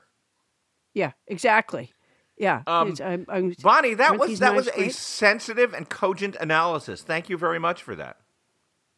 [0.95, 1.93] Yeah, exactly.
[2.36, 4.95] Yeah, Um, I'm- I'm- Bonnie, that was these that was a great?
[4.95, 7.03] sensitive and cogent analysis.
[7.03, 8.18] Thank you very much for that.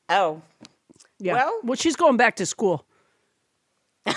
[0.09, 0.43] Oh,
[1.19, 1.35] Yeah.
[1.35, 2.87] Well- well, she's going back to school.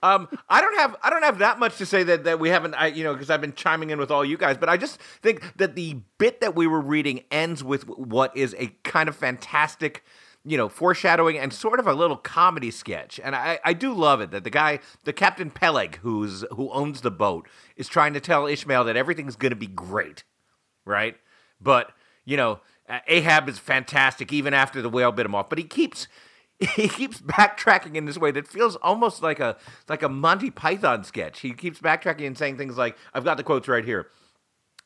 [0.00, 2.74] Um, I don't have I don't have that much to say that, that we haven't
[2.74, 5.00] I you know because I've been chiming in with all you guys, but I just
[5.00, 9.16] think that the bit that we were reading ends with what is a kind of
[9.16, 10.04] fantastic,
[10.44, 14.20] you know, foreshadowing and sort of a little comedy sketch, and I, I do love
[14.20, 18.20] it that the guy, the Captain Peleg, who's who owns the boat, is trying to
[18.20, 20.22] tell Ishmael that everything's going to be great,
[20.84, 21.16] right?
[21.60, 21.90] But
[22.24, 25.64] you know, uh, Ahab is fantastic even after the whale bit him off, but he
[25.64, 26.08] keeps
[26.58, 29.56] he keeps backtracking in this way that feels almost like a
[29.88, 31.40] like a Monty Python sketch.
[31.40, 34.08] He keeps backtracking and saying things like, "I've got the quotes right here."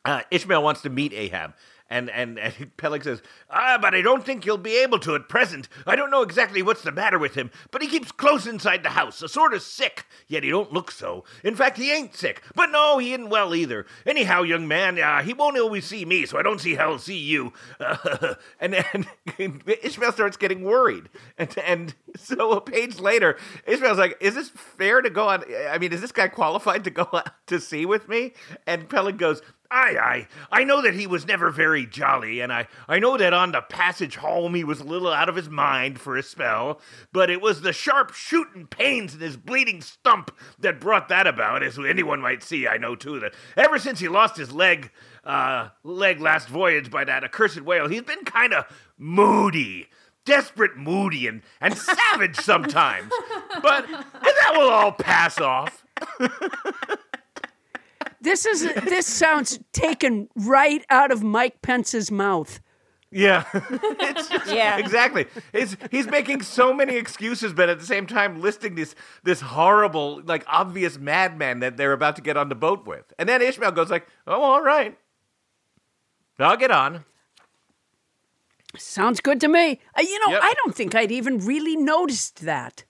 [0.04, 1.54] Uh, Ishmael wants to meet Ahab.
[1.92, 5.28] And, and, and Peleg says, Ah, but I don't think he'll be able to at
[5.28, 5.68] present.
[5.86, 8.90] I don't know exactly what's the matter with him, but he keeps close inside the
[8.90, 11.24] house, a sort of sick, yet he don't look so.
[11.44, 13.86] In fact, he ain't sick, but no, he ain't well either.
[14.06, 16.98] Anyhow, young man, uh, he won't always see me, so I don't see how he'll
[16.98, 17.52] see you.
[18.60, 19.06] and then
[19.82, 21.10] Ishmael starts getting worried.
[21.36, 23.36] And, and so a page later,
[23.66, 25.44] Ishmael's like, Is this fair to go on?
[25.68, 28.32] I mean, is this guy qualified to go out to sea with me?
[28.66, 29.42] And Peleg goes,
[29.74, 30.26] Aye, aye.
[30.50, 33.62] I know that he was never very jolly, and I, I know that on the
[33.62, 36.78] passage home he was a little out of his mind for a spell,
[37.10, 41.62] but it was the sharp shooting pains in his bleeding stump that brought that about,
[41.62, 44.90] as anyone might see, I know too, that ever since he lost his leg,
[45.24, 48.66] uh, leg last voyage by that accursed whale, he's been kind of
[48.98, 49.88] moody.
[50.26, 53.10] Desperate, moody, and, and savage sometimes.
[53.60, 55.84] But and that will all pass off.
[58.22, 62.60] This is this sounds taken right out of Mike Pence's mouth.
[63.10, 64.78] Yeah, it's just- Yeah.
[64.78, 65.26] exactly.
[65.52, 70.22] It's, he's making so many excuses, but at the same time listing this this horrible,
[70.24, 73.12] like obvious madman that they're about to get on the boat with.
[73.18, 74.96] And then Ishmael goes like, "Oh, all right,
[76.38, 77.04] I'll get on."
[78.78, 79.80] Sounds good to me.
[79.98, 80.40] Uh, you know, Yep.
[80.42, 82.84] I don't think I'd even really noticed that.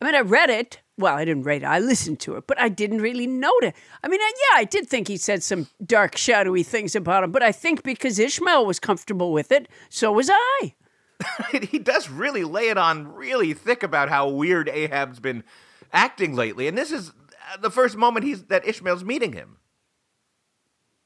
[0.00, 0.80] I mean, I read it.
[1.02, 1.66] Well, I didn't read it.
[1.66, 3.72] I listened to it, but I didn't really notice.
[4.02, 7.32] I mean, I, yeah, I did think he said some dark, shadowy things about him,
[7.32, 10.74] but I think because Ishmael was comfortable with it, so was I.
[11.70, 15.44] he does really lay it on really thick about how weird Ahab's been
[15.92, 17.10] acting lately, and this is
[17.52, 19.58] uh, the first moment he's that Ishmael's meeting him.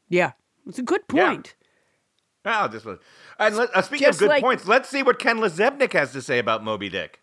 [0.09, 0.33] Yeah,
[0.67, 1.27] it's a good Yeah.
[1.29, 1.55] point.
[2.45, 2.99] Oh, this was.
[3.39, 6.13] And let, uh, speaking Just of good like- points, let's see what Ken Lazebnik has
[6.13, 7.21] to say about Moby Dick.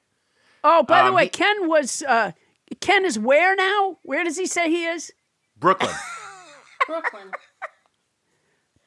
[0.66, 2.32] Oh, by the Um, way, he- Ken was uh,
[2.80, 3.98] Ken is where now?
[4.04, 5.12] Where does he say he is?
[5.58, 5.94] Brooklyn.
[6.88, 7.32] Brooklyn.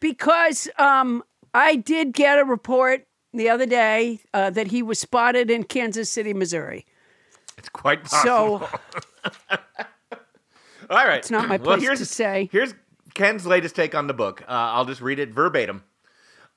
[0.00, 1.22] Because um,
[1.54, 6.10] I did get a report the other day uh, that he was spotted in Kansas
[6.10, 6.86] City, Missouri.
[7.58, 8.60] It's quite possible.
[8.60, 8.78] So
[10.90, 11.18] All right.
[11.18, 12.48] It's not my well, place here's, to say.
[12.52, 12.74] Here's
[13.14, 14.42] Ken's latest take on the book.
[14.42, 15.84] Uh, I'll just read it verbatim.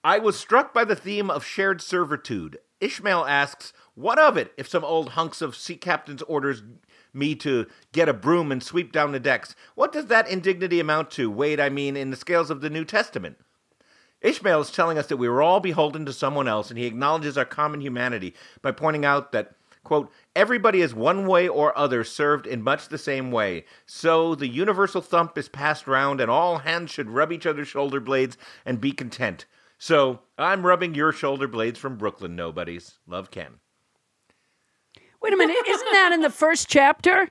[0.03, 2.59] I was struck by the theme of shared servitude.
[2.79, 6.63] Ishmael asks, What of it if some old hunks of sea captain's orders
[7.13, 9.55] me to get a broom and sweep down the decks?
[9.75, 12.85] What does that indignity amount to, weighed, I mean, in the scales of the New
[12.85, 13.37] Testament?
[14.21, 17.37] Ishmael is telling us that we were all beholden to someone else, and he acknowledges
[17.37, 22.45] our common humanity by pointing out that, quote, everybody is one way or other served
[22.45, 23.65] in much the same way.
[23.85, 28.01] So the universal thump is passed round, and all hands should rub each other's shoulder
[28.01, 29.45] blades and be content.
[29.77, 32.99] So I'm rubbing your shoulder blades from Brooklyn, nobodies.
[33.07, 33.59] Love Ken.
[35.21, 37.29] Wait a minute, isn't that in the first chapter?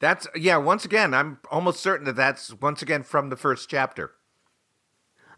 [0.00, 4.12] That's, yeah, once again, I'm almost certain that that's once again from the first chapter.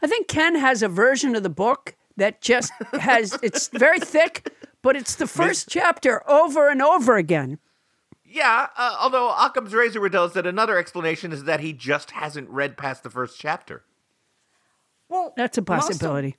[0.01, 4.53] I think Ken has a version of the book that just has it's very thick,
[4.83, 7.59] but it's the first chapter over and over again.
[8.25, 12.13] Yeah, uh, although Occam's razor would tell us that another explanation is that he just
[12.13, 13.85] hasn't read past the first chapter.
[15.09, 16.37] Well, That's a most of- possibility.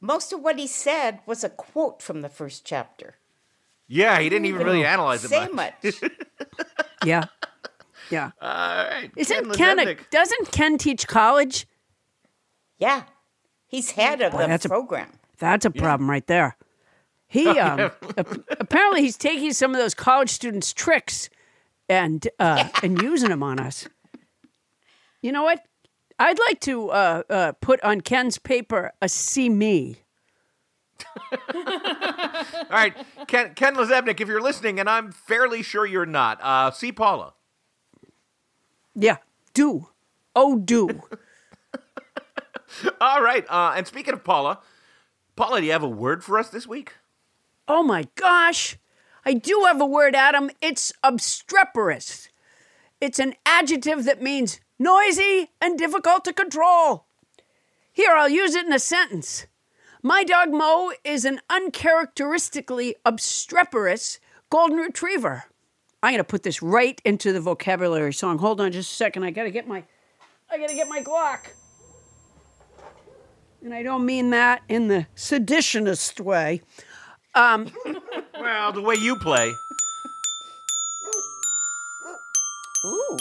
[0.00, 3.16] Most of, what he said was a quote from the first chapter.
[3.92, 5.74] Yeah, he didn't even really analyze it Say much.
[5.82, 5.94] much.
[7.04, 7.24] Yeah.
[8.10, 8.30] Yeah.
[8.40, 8.48] All
[8.84, 9.10] right.
[9.16, 11.66] Isn't Ken Ken a, doesn't Ken teach college?
[12.78, 13.02] yeah,
[13.66, 15.08] he's head of Boy, the that's a- program.
[15.38, 16.56] That's a problem right there.
[17.26, 17.80] He um,
[18.18, 21.30] ap- apparently he's taking some of those college students' tricks
[21.88, 23.88] and uh, and using them on us.
[25.22, 25.64] You know what?
[26.18, 29.96] I'd like to uh, uh, put on Ken's paper a see me.
[31.54, 31.64] All
[32.70, 32.94] right,
[33.26, 37.34] Ken, Ken Lazebnik, if you're listening, and I'm fairly sure you're not, uh, see Paula.
[38.94, 39.16] Yeah,
[39.54, 39.88] do.
[40.34, 40.88] Oh, do.
[43.00, 44.60] All right, uh, and speaking of Paula,
[45.36, 46.94] Paula, do you have a word for us this week?
[47.66, 48.76] Oh my gosh.
[49.24, 50.50] I do have a word, Adam.
[50.60, 52.28] It's obstreperous.
[53.00, 57.06] It's an adjective that means noisy and difficult to control.
[57.92, 59.46] Here, I'll use it in a sentence.
[60.02, 65.44] My dog Moe is an uncharacteristically obstreperous golden retriever.
[66.02, 68.38] I'm going to put this right into the vocabulary song.
[68.38, 69.24] Hold on just a second.
[69.24, 69.84] I got to get my
[70.50, 71.40] I got to get my Glock.
[73.62, 76.62] And I don't mean that in the seditionist way.
[77.34, 77.70] Um,
[78.40, 79.52] Well, the way you play.
[82.86, 83.18] Ooh.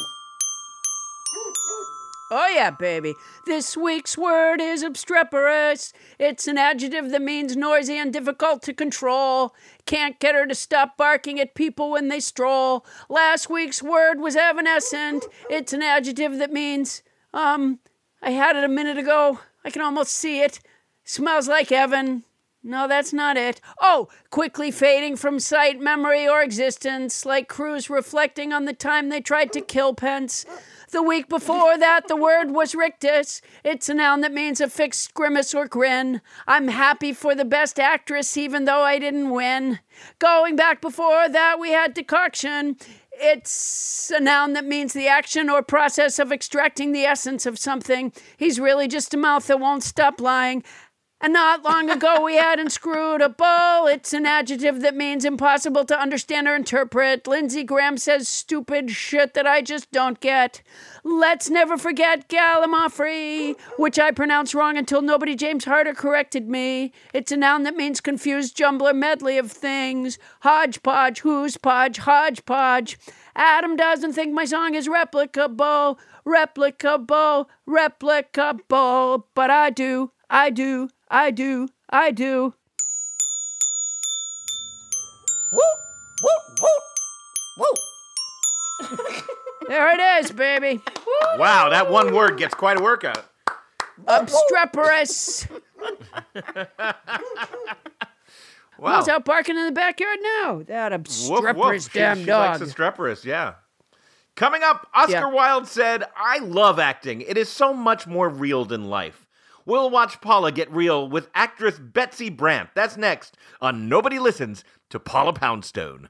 [2.32, 3.16] Oh, yeah, baby.
[3.48, 5.94] This week's word is obstreperous.
[6.20, 9.56] It's an adjective that means noisy and difficult to control.
[9.88, 12.86] Can't get her to stop barking at people when they stroll.
[13.10, 15.26] Last week's word was evanescent.
[15.50, 17.02] It's an adjective that means,
[17.34, 17.80] um,
[18.22, 19.40] I had it a minute ago.
[19.66, 20.60] I can almost see it.
[21.04, 22.24] Smells like heaven.
[22.62, 23.62] No, that's not it.
[23.82, 29.22] Oh, quickly fading from sight, memory, or existence, like crews reflecting on the time they
[29.22, 30.46] tried to kill Pence.
[30.92, 33.42] The week before that, the word was rictus.
[33.64, 36.20] It's a noun that means a fixed grimace or grin.
[36.48, 39.80] I'm happy for the best actress, even though I didn't win.
[40.18, 42.78] Going back before that, we had decoction.
[43.12, 48.12] It's a noun that means the action or process of extracting the essence of something.
[48.38, 50.64] He's really just a mouth that won't stop lying.
[51.22, 53.88] And not long ago, we had inscrutable.
[53.88, 57.28] It's an adjective that means impossible to understand or interpret.
[57.28, 60.62] Lindsey Graham says stupid shit that I just don't get.
[61.04, 66.94] Let's never forget Gallimaufry, which I pronounced wrong until nobody James Harder corrected me.
[67.14, 70.20] It's a noun that means confused jumbler medley of things.
[70.42, 72.98] Hodgepodge, who's podge, hodgepodge.
[73.36, 81.32] Adam doesn't think my song is replicable, replicable, replicable, but I do, I do, I
[81.32, 82.54] do, I do.
[85.52, 85.64] Whoop,
[86.22, 86.60] whoop,
[87.58, 87.78] whoop,
[88.90, 89.26] whoop.
[89.68, 90.82] There it is, baby.
[91.38, 93.26] Wow, that one word gets quite a workout.
[94.08, 95.48] Obstreperous.
[98.78, 99.00] Wow.
[99.00, 100.62] Who's out barking in the backyard now?
[100.66, 101.40] That Woof, woof.
[101.44, 102.52] obstreperous She- damn she dog.
[102.52, 103.56] likes obstreperous, yeah.
[104.38, 105.26] Coming up, Oscar Yeah.
[105.34, 107.20] Wilde said, I love acting.
[107.20, 109.26] It is so much more real than life.
[109.70, 112.72] We'll watch Paula get real with actress Betsy Brandt.
[112.74, 116.10] That's next on Nobody Listens to Paula Poundstone.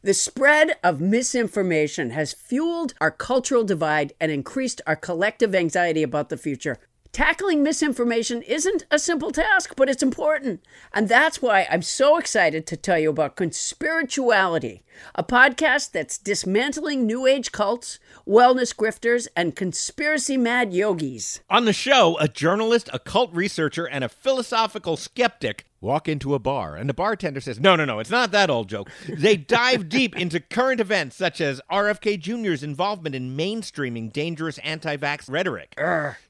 [0.00, 6.28] The spread of misinformation has fueled our cultural divide and increased our collective anxiety about
[6.28, 6.78] the future.
[7.10, 10.62] Tackling misinformation isn't a simple task, but it's important.
[10.92, 14.82] And that's why I'm so excited to tell you about Conspirituality,
[15.16, 21.40] a podcast that's dismantling New Age cults, wellness grifters, and conspiracy mad yogis.
[21.50, 26.38] On the show, a journalist, a cult researcher, and a philosophical skeptic walk into a
[26.38, 28.90] bar, and the bartender says, No, no, no, it's not that old joke.
[29.08, 34.96] They dive deep into current events such as RFK Jr.'s involvement in mainstreaming dangerous anti
[34.96, 35.74] vax rhetoric.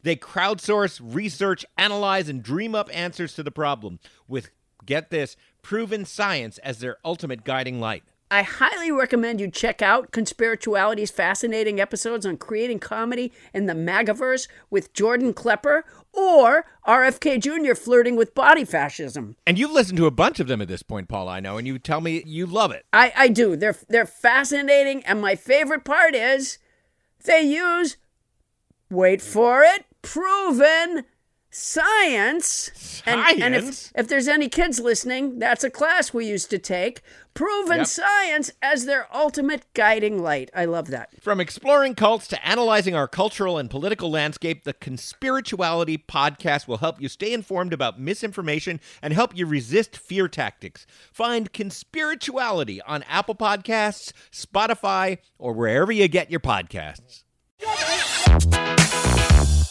[0.03, 4.51] They crowdsource, research, analyze, and dream up answers to the problem with,
[4.84, 8.05] get this, proven science as their ultimate guiding light.
[8.30, 14.49] I highly recommend you check out Conspirituality's fascinating episodes on creating comedy in the MAGAverse
[14.68, 15.84] with Jordan Klepper
[16.18, 17.74] or RFK Jr.
[17.74, 19.36] flirting with body fascism.
[19.46, 21.66] And you've listened to a bunch of them at this point, Paul, I know, and
[21.66, 22.84] you tell me you love it.
[22.92, 23.56] I, I do.
[23.56, 26.58] They're they're fascinating, and my favorite part is
[27.24, 27.96] they use
[28.90, 31.04] wait for it, proven
[31.51, 33.03] science.
[33.07, 37.01] And, and if, if there's any kids listening, that's a class we used to take.
[37.34, 37.86] Proven Yep.
[37.86, 40.51] science as their ultimate guiding light.
[40.55, 41.11] I love that.
[41.22, 47.01] From exploring cults to analyzing our cultural and political landscape, the Conspirituality podcast will help
[47.01, 50.84] you stay informed about misinformation and help you resist fear tactics.
[51.12, 57.22] Find Conspirituality on Apple Podcasts, Spotify, or wherever you get your podcasts.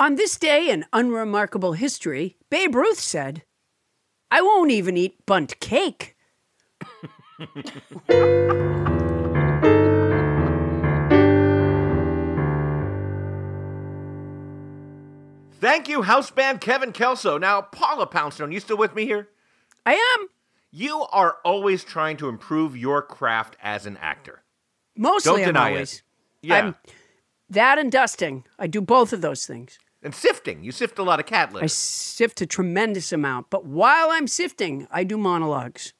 [0.00, 3.42] On this day in unremarkable history, Babe Ruth said,
[4.30, 6.14] I won't even eat bunt cake.
[15.60, 17.36] Thank you, house band Kevin Kelso.
[17.36, 19.28] Now, Paula Poundstone, you still with me here?
[19.84, 20.28] I am.
[20.70, 24.44] You are always trying to improve your craft as an actor.
[24.96, 25.94] Mostly Don't I'm always.
[25.94, 26.02] it.
[26.42, 26.54] Yeah.
[26.54, 26.76] I'm
[27.50, 28.44] that and dusting.
[28.60, 29.80] I do both of those things.
[30.02, 30.62] And sifting.
[30.62, 31.64] You sift a lot of cat litter.
[31.64, 35.92] I sift a tremendous amount, but while I'm sifting, I do monologues.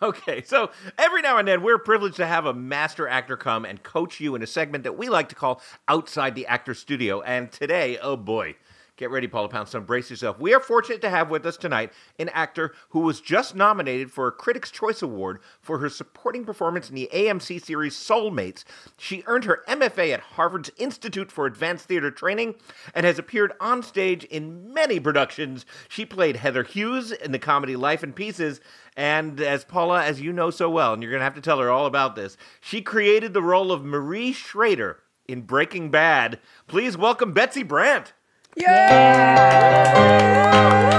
[0.00, 3.82] Okay, so every now and then we're privileged to have a master actor come and
[3.82, 7.20] coach you in a segment that we like to call Outside the Actor Studio.
[7.20, 8.56] And today, oh boy,
[8.96, 10.38] get ready, Paula Poundstone, brace yourself.
[10.38, 14.26] We are fortunate to have with us tonight an actor who was just nominated for
[14.26, 18.64] a Critics' Choice Award for her supporting performance in the AMC series Soulmates.
[18.98, 22.54] She earned her MFA at Harvard's Institute for Advanced Theater Training
[22.94, 25.64] and has appeared on stage in many productions.
[25.88, 28.60] She played Heather Hughes in the comedy Life in Pieces.
[28.96, 31.58] And as Paula, as you know so well, and you're going to have to tell
[31.60, 36.38] her all about this, she created the role of Marie Schrader in Breaking Bad.
[36.66, 38.12] Please welcome Betsy Brandt.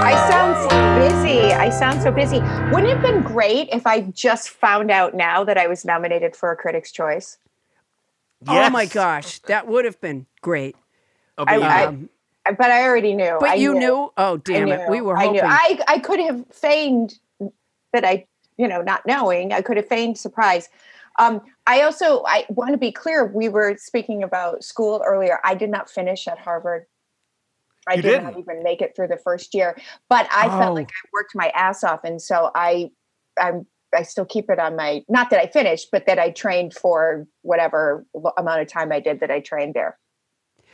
[0.06, 1.52] I sound so busy.
[1.52, 2.40] I sound so busy.
[2.72, 6.34] Wouldn't it have been great if I just found out now that I was nominated
[6.36, 7.38] for a Critics' Choice?
[8.46, 10.76] Oh my gosh, that would have been great.
[11.38, 12.08] Oh, I, I- Um,
[12.58, 13.38] but I already knew.
[13.40, 14.12] but I you knew?
[14.18, 14.90] Oh, damn it.
[14.90, 15.40] We were I hoping.
[15.40, 15.48] knew.
[15.48, 17.18] I, I could have feigned
[17.94, 18.26] that I,
[18.58, 19.52] you know, not knowing.
[19.54, 20.68] I could have feigned surprise.
[21.18, 23.24] Um, I also, I want to be clear.
[23.24, 25.38] We were speaking about school earlier.
[25.42, 26.84] I did not finish at Harvard.
[27.88, 28.38] I did not didn't?
[28.38, 29.76] even make it through the first year,
[30.08, 30.58] but I Oh.
[30.58, 32.90] felt like I worked my ass off, and so I,
[33.38, 35.02] I'm, I still keep it on my.
[35.08, 38.06] Not that I finished, but that I trained for whatever
[38.36, 39.98] amount of time I did that I trained there.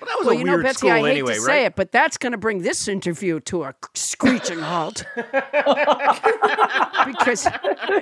[0.01, 1.47] Well, that was well, a you weird know, Betsy, school I hate anyway, to right?
[1.47, 5.05] say it, but that's going to bring this interview to a screeching halt.
[7.07, 7.47] because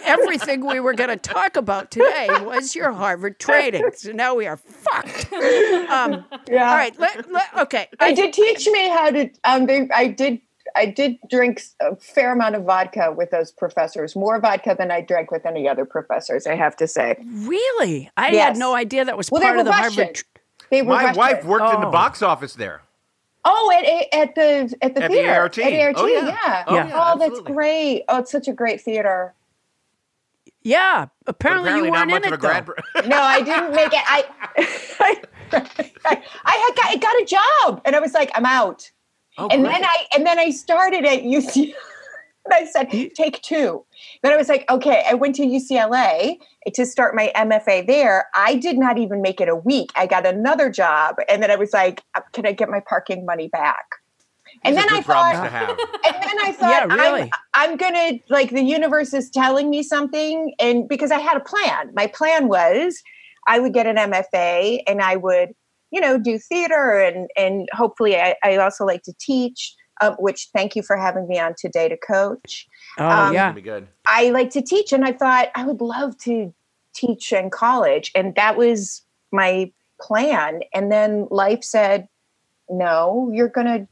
[0.04, 3.84] everything we were going to talk about today was your Harvard training.
[3.94, 5.32] So now we are fucked.
[5.32, 6.70] Um, Yeah.
[6.70, 6.98] All right.
[6.98, 7.88] Let, let, okay.
[8.00, 9.30] They did teach me how to.
[9.44, 10.40] Um, they, I did.
[10.76, 14.14] I did drink a fair amount of vodka with those professors.
[14.14, 16.46] More vodka than I drank with any other professors.
[16.46, 17.16] I have to say.
[17.26, 18.10] Really?
[18.16, 20.04] I had no idea that was Well, part of the Russian.
[20.04, 20.22] Harvard.
[20.68, 21.18] Tr- They were My Russian.
[21.18, 21.90] wife worked in the Oh.
[21.90, 22.82] box office there.
[23.44, 25.58] Oh, at at the at the At the theater ART.
[25.58, 26.26] At ART, Oh, yeah.
[26.26, 26.64] yeah.
[26.66, 26.86] Oh, Yeah.
[26.88, 27.52] yeah, Oh, that's absolutely.
[27.54, 28.04] great.
[28.08, 29.34] Oh, it's such a great theater.
[30.62, 31.06] Yeah.
[31.24, 32.36] But Apparently, you weren't in it, though.
[32.36, 32.68] grad.
[33.06, 34.02] No, I didn't make it.
[34.06, 34.24] I
[35.50, 38.90] I, I had got, I got a job, and I was like, I'm out.
[39.38, 39.72] Oh, and great.
[39.72, 41.72] then I and then I started at UC.
[42.44, 43.84] and I said, take two.
[44.22, 45.04] Then I was like, okay.
[45.08, 46.36] I went to UCLA
[46.74, 48.26] to start my MFA there.
[48.34, 49.90] I did not even make it a week.
[49.96, 53.24] I got another job, and then I was like, uh, can I get my parking
[53.24, 53.84] money back?
[54.64, 55.68] And These are then I thought, to have.
[56.04, 57.22] and then I thought, Yeah, really.
[57.54, 61.40] I'm, I'm gonna like the universe is telling me something, and because I had a
[61.40, 61.90] plan.
[61.94, 63.00] My plan was
[63.46, 65.50] I would get an MFA, and I would,
[65.90, 69.74] you know, do theater, and and hopefully I, I also like to teach.
[70.00, 72.67] Uh, which thank you for having me on today to coach.
[72.98, 73.52] Oh, Um, yeah.
[73.52, 73.88] Be good.
[74.06, 76.52] I like to teach, and I thought I would love to
[76.94, 80.60] teach in college, and that was my plan.
[80.74, 82.08] And then life said,
[82.68, 83.88] no, you're going to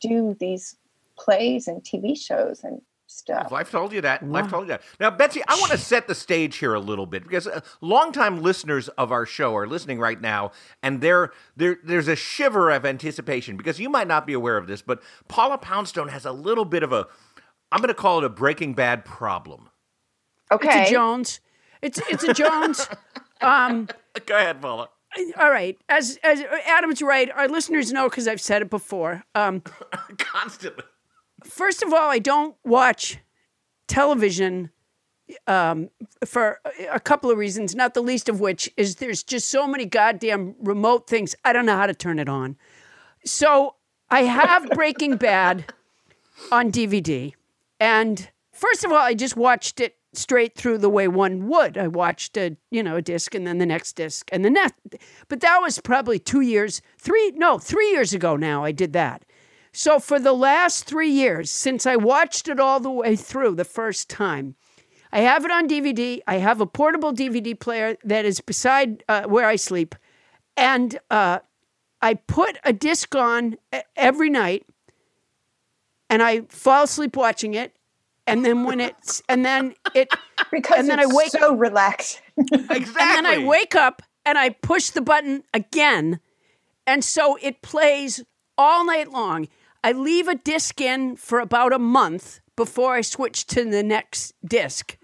[0.00, 0.76] do these
[1.18, 3.52] plays and TV shows and stuff.
[3.52, 4.26] Life told you that.
[4.26, 4.82] Life told you that.
[4.98, 8.42] Now, Betsy, I want to set the stage here a little bit because uh, longtime
[8.42, 12.84] listeners of our show are listening right now, and there, there, there's a shiver of
[12.86, 16.64] anticipation because you might not be aware of this, but Paula Poundstone has a little
[16.64, 17.06] bit of a,
[17.72, 19.70] I'm going to call it a Breaking Bad problem.
[20.52, 20.82] Okay.
[20.82, 21.40] It's a Jones.
[21.80, 22.86] It's it's a Jones.
[23.40, 23.88] um,
[24.26, 24.90] Go ahead, Paula.
[25.38, 25.78] all right.
[25.88, 29.24] As as Adam's right, our listeners know because I've said it before.
[29.34, 29.62] Um,
[30.18, 30.84] Constantly.
[31.44, 33.18] first of all, I don't watch
[33.88, 34.70] television
[35.46, 35.88] um,
[36.26, 36.60] for
[36.90, 40.54] a couple of reasons, not the least of which is there's just so many goddamn
[40.60, 41.34] remote things.
[41.44, 42.56] I don't know how to turn it on.
[43.24, 43.76] So
[44.10, 45.72] I have Breaking Bad
[46.50, 47.32] on DVD.
[47.82, 51.76] And first of all, I just watched it straight through the way one would.
[51.76, 54.76] I watched a, you know, a disc and then the next disc and the next.
[55.26, 59.24] But that was probably two years, three, no, three years ago now I did that.
[59.72, 63.64] So for the last three years, since I watched it all the way through the
[63.64, 64.54] first time,
[65.10, 66.20] I have it on DVD.
[66.28, 69.96] I have a portable DVD player that is beside uh, where I sleep.
[70.56, 71.40] And uh,
[72.00, 73.56] I put a disc on
[73.96, 74.66] every night
[76.12, 77.74] and I fall asleep watching it.
[78.26, 80.08] And then when it's, and then it,
[80.52, 82.20] because and then it's I wake so relaxed.
[82.36, 82.76] Exactly.
[82.76, 86.20] and then I wake up and I push the button again.
[86.86, 88.22] And so it plays
[88.58, 89.48] all night long.
[89.82, 94.34] I leave a disc in for about a month before I switch to the next
[94.44, 94.96] disc.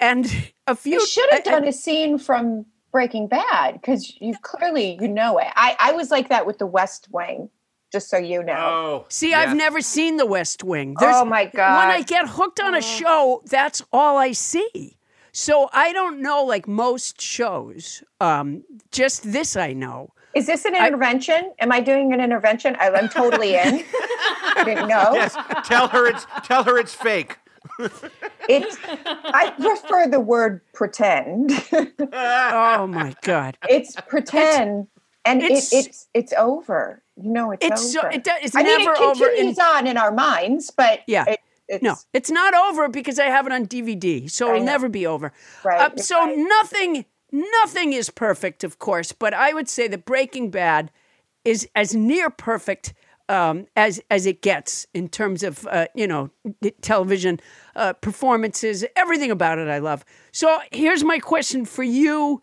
[0.00, 4.98] And a few You should have done a scene from Breaking Bad because you clearly
[5.00, 5.46] you know it.
[5.54, 7.48] I, I was like that with The West Wing,
[7.92, 8.54] just so you know.
[8.56, 9.06] Oh.
[9.08, 10.94] See, I've never seen The West Wing.
[10.98, 11.78] There's- Oh, my God.
[11.78, 14.96] When I get hooked on a show, that's all I see.
[15.32, 18.02] So I don't know like most shows.
[18.20, 20.12] Um, just this I know.
[20.34, 21.52] Is this an intervention?
[21.60, 22.76] Am I doing an intervention?
[22.78, 23.84] I, I'm totally in.
[24.54, 25.12] I didn't know.
[25.14, 25.34] Yes.
[25.64, 27.36] Tell her it's tell her it's fake.
[28.48, 28.76] It's.
[28.84, 31.50] I prefer the word pretend.
[32.12, 33.58] oh my god!
[33.68, 34.86] It's pretend,
[35.26, 37.02] and it's- it, it's it's over.
[37.16, 38.10] You know, it's, It's so- over.
[38.10, 41.24] it do- it's I mean, never it over in- on in our minds, but Yeah.
[41.26, 44.88] it, it's, no, it's not over because I have it on DVD, so it'll never
[44.88, 45.32] be over.
[45.64, 46.36] Right, Uh, so right.
[46.38, 50.90] nothing, nothing is perfect, of course, but I would say that Breaking Bad
[51.44, 52.92] is as near perfect
[53.28, 56.30] um, as as it gets in terms of uh, you know
[56.80, 57.40] television
[57.74, 58.84] uh, performances.
[58.94, 60.04] Everything about it, I love.
[60.30, 62.40] So here's my question for you,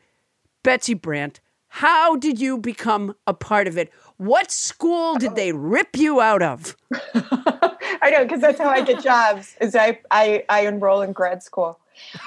[0.63, 1.39] Betsy Brandt.
[1.77, 3.91] How did you become a part of it?
[4.17, 6.77] What school did they rip you out of?
[7.15, 9.55] I know because that's how I get jobs.
[9.59, 11.79] Is I I, I enroll in grad school.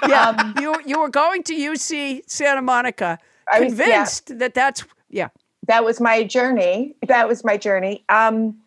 [0.05, 3.19] Yeah, Um, you you were going to UC Santa Monica,
[3.49, 3.85] I was- yeah.
[3.85, 5.29] convinced that that's yeah.
[5.67, 6.97] that was my journey.
[7.07, 8.03] That was my journey.
[8.09, 8.57] Um,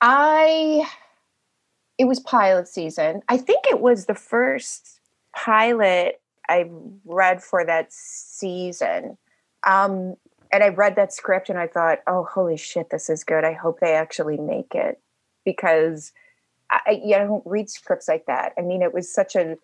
[0.00, 0.88] I,
[1.98, 3.22] it was pilot season.
[3.28, 5.00] I think it was the first
[5.34, 6.70] pilot I
[7.04, 9.18] read for that season.
[9.66, 10.14] Um,
[10.52, 13.44] and I read that script and I thought, oh, holy shit, this is good.
[13.44, 15.00] I hope they actually make it
[15.44, 16.12] because
[16.70, 18.52] I, yeah, I don't read scripts like that.
[18.58, 19.56] I mean, it was such a,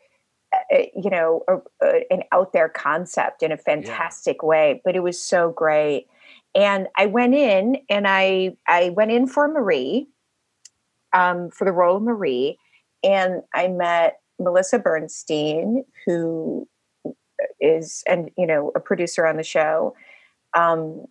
[0.72, 5.02] a you know, a, a, an out there concept in a fantastic way, but it
[5.02, 6.06] was so great.
[6.54, 10.08] And I went in and I I went in for Marie,
[11.12, 12.58] um, for the role of Marie,
[13.02, 16.68] and I met Melissa Bernstein, who
[17.60, 19.94] is and you know a producer on the show,
[20.54, 21.06] um,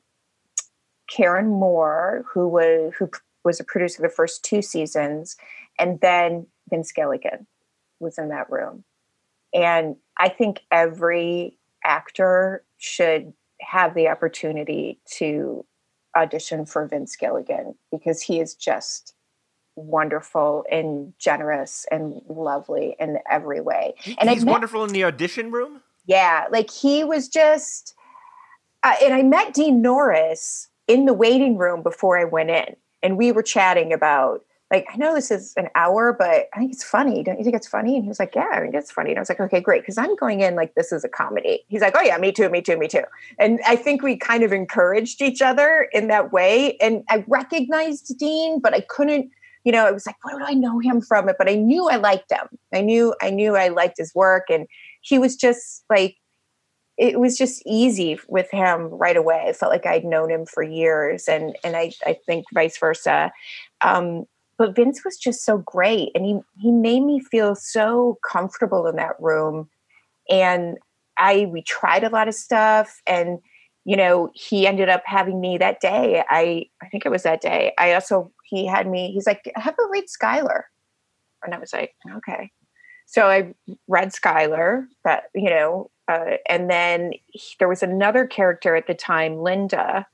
[1.09, 3.09] Karen Moore, who was who
[3.43, 5.35] was a producer the first two seasons,
[5.79, 7.47] and then Vince Gilligan
[7.99, 8.83] was in that room.
[9.53, 15.65] And I think every actor should have the opportunity to
[16.15, 19.13] audition for Vince Gilligan because he is just
[19.75, 23.95] wonderful and generous and lovely in every way.
[24.19, 25.81] And He's met- wonderful in the audition room.
[26.05, 27.95] Yeah, like he was just,
[28.83, 33.17] uh, and I met Dean Norris in the waiting room before I went in, and
[33.17, 34.43] we were chatting about
[34.73, 37.23] like I know this is an hour, but I think it's funny.
[37.23, 37.95] Don't you think it's funny?
[37.95, 39.11] And he was like, Yeah, I think it's funny.
[39.11, 41.63] And I was like, Okay, great, because I'm going in like this is a comedy.
[41.67, 43.03] He's like, Oh yeah, me too, me too, me too.
[43.37, 46.75] And I think we kind of encouraged each other in that way.
[46.77, 49.29] And I recognized Dean, but I couldn't.
[49.63, 51.29] You know, it was like, where do I know him from?
[51.29, 52.49] It, but I knew I liked him.
[52.73, 54.67] I knew, I knew I liked his work, and
[55.03, 56.17] he was just like
[56.97, 59.45] it was just easy with him right away.
[59.47, 63.31] I felt like I'd known him for years, and and I I think vice versa.
[63.81, 64.25] Um,
[64.57, 68.95] but Vince was just so great, and he he made me feel so comfortable in
[68.95, 69.69] that room,
[70.29, 70.77] and
[71.17, 73.39] I we tried a lot of stuff and
[73.85, 76.23] you know, he ended up having me that day.
[76.29, 77.73] I I think it was that day.
[77.77, 80.63] I also he had me, he's like, have a read Skyler.
[81.43, 82.51] And I was like, okay.
[83.13, 83.53] So I
[83.87, 88.95] read Skyler, that you know, uh, and then he- there was another character at the
[88.95, 90.07] time, Linda,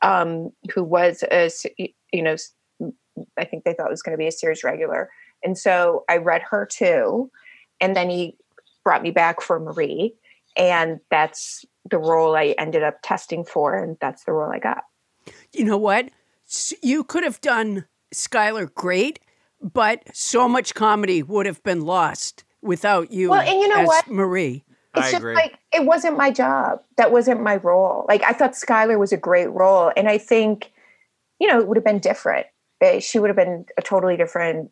[0.00, 1.50] um, who was a
[2.10, 2.36] you know,
[3.36, 5.10] I think they thought was going to be a series regular,
[5.44, 7.30] and so I read her too,
[7.82, 8.34] and then he
[8.82, 10.14] brought me back for Marie,
[10.56, 14.84] and that's the role I ended up testing for, and that's the role I got.
[15.52, 16.08] You know what?
[16.80, 17.84] You could have done
[18.14, 19.20] Skyler great,
[19.60, 24.08] but so much comedy would have been lost without you Well, and you know what?
[24.08, 24.64] Marie.
[24.96, 26.80] It's just like it wasn't my job.
[26.96, 28.06] That wasn't my role.
[28.08, 30.72] Like I thought Skyler was a great role, and I think,
[31.38, 32.46] you know, it would have been different.
[33.00, 34.70] She would have been a totally different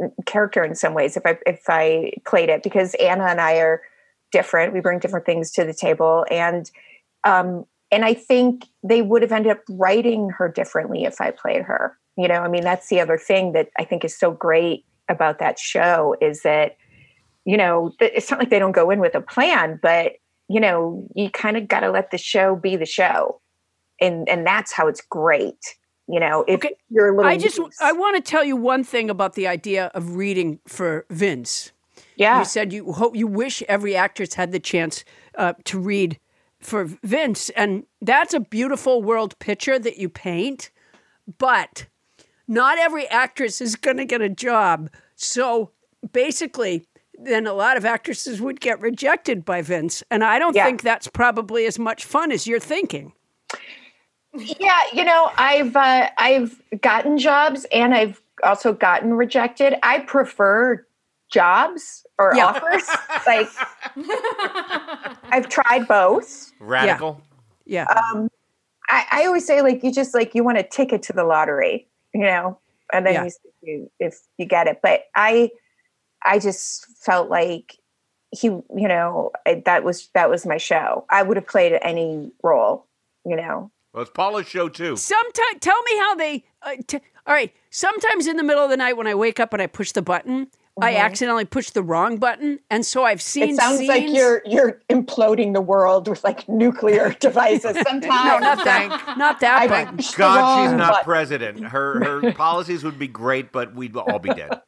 [0.00, 3.56] mm, character in some ways if I if I played it because Anna and I
[3.56, 3.82] are
[4.32, 4.74] different.
[4.74, 6.70] We bring different things to the table, and
[7.24, 11.62] um, and I think they would have ended up writing her differently if I played
[11.62, 11.98] her.
[12.16, 15.38] You know, I mean, that's the other thing that I think is so great about
[15.40, 16.76] that show is that
[17.44, 20.12] you know, it's not like they don't go in with a plan, but
[20.48, 23.40] you know, you kind of got to let the show be the show,
[24.00, 25.76] and and that's how it's great.
[26.06, 29.08] You know, if you're a little, I just I want to tell you one thing
[29.10, 31.72] about the idea of reading for Vince.
[32.16, 32.40] Yeah.
[32.40, 35.04] You said you hope you wish every actress had the chance
[35.36, 36.18] uh, to read
[36.60, 40.70] for Vince, and that's a beautiful world picture that you paint.
[41.38, 41.86] But
[42.48, 44.90] not every actress is going to get a job.
[45.16, 45.70] So
[46.12, 46.86] basically,
[47.18, 50.64] then a lot of actresses would get rejected by Vince, and I don't Yeah.
[50.64, 53.12] think that's probably as much fun as you're thinking.
[54.36, 59.74] yeah, you know, I've uh, I've gotten jobs and I've also gotten rejected.
[59.84, 60.84] I prefer
[61.30, 62.46] jobs or Yeah.
[62.46, 62.82] offers.
[63.28, 63.48] like
[65.30, 66.52] I've tried both.
[66.58, 67.20] Radical.
[67.64, 67.84] Yeah.
[67.84, 68.28] Um,
[68.90, 71.86] I, I always say like you just like you want a ticket to the lottery,
[72.14, 72.58] you know,
[72.92, 73.24] and then Yeah.
[73.24, 73.30] you
[73.62, 74.80] see if you get it.
[74.82, 75.50] But I
[76.24, 77.76] I just felt like
[78.30, 81.04] he, you know, I- that was that was my show.
[81.10, 82.86] I would have played any role,
[83.26, 83.70] you know.
[83.92, 84.96] Well, it's Paula's show too.
[84.96, 86.44] Sometimes, tell me how they.
[86.62, 87.52] Uh, t- all right.
[87.70, 90.02] Sometimes in the middle of the night when I wake up and I push the
[90.02, 90.48] button,
[90.80, 90.98] I Mhm.
[90.98, 93.50] accidentally pushed the wrong button, and so I've seen.
[93.50, 97.76] It sounds like you're you're imploding the world with like nuclear devices.
[97.86, 99.14] Sometimes, No, not that.
[99.16, 100.00] Not that I button.
[100.16, 101.04] God, she's not button.
[101.04, 101.64] president.
[101.66, 104.60] Her her policies would be great, but we'd all be dead.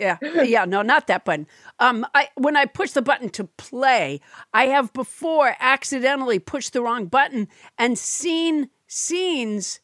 [0.00, 1.46] Yeah, yeah, no, not that button.
[1.78, 4.22] Um, I when I push the button to play,
[4.54, 9.80] I have before accidentally pushed the wrong button and seen scenes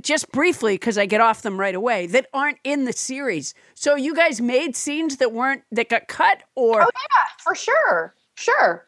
[0.00, 3.54] just briefly because I get off them right away that aren't in the series.
[3.74, 8.14] So you guys made scenes that weren't that got cut, or Oh yeah, for sure,
[8.36, 8.86] sure.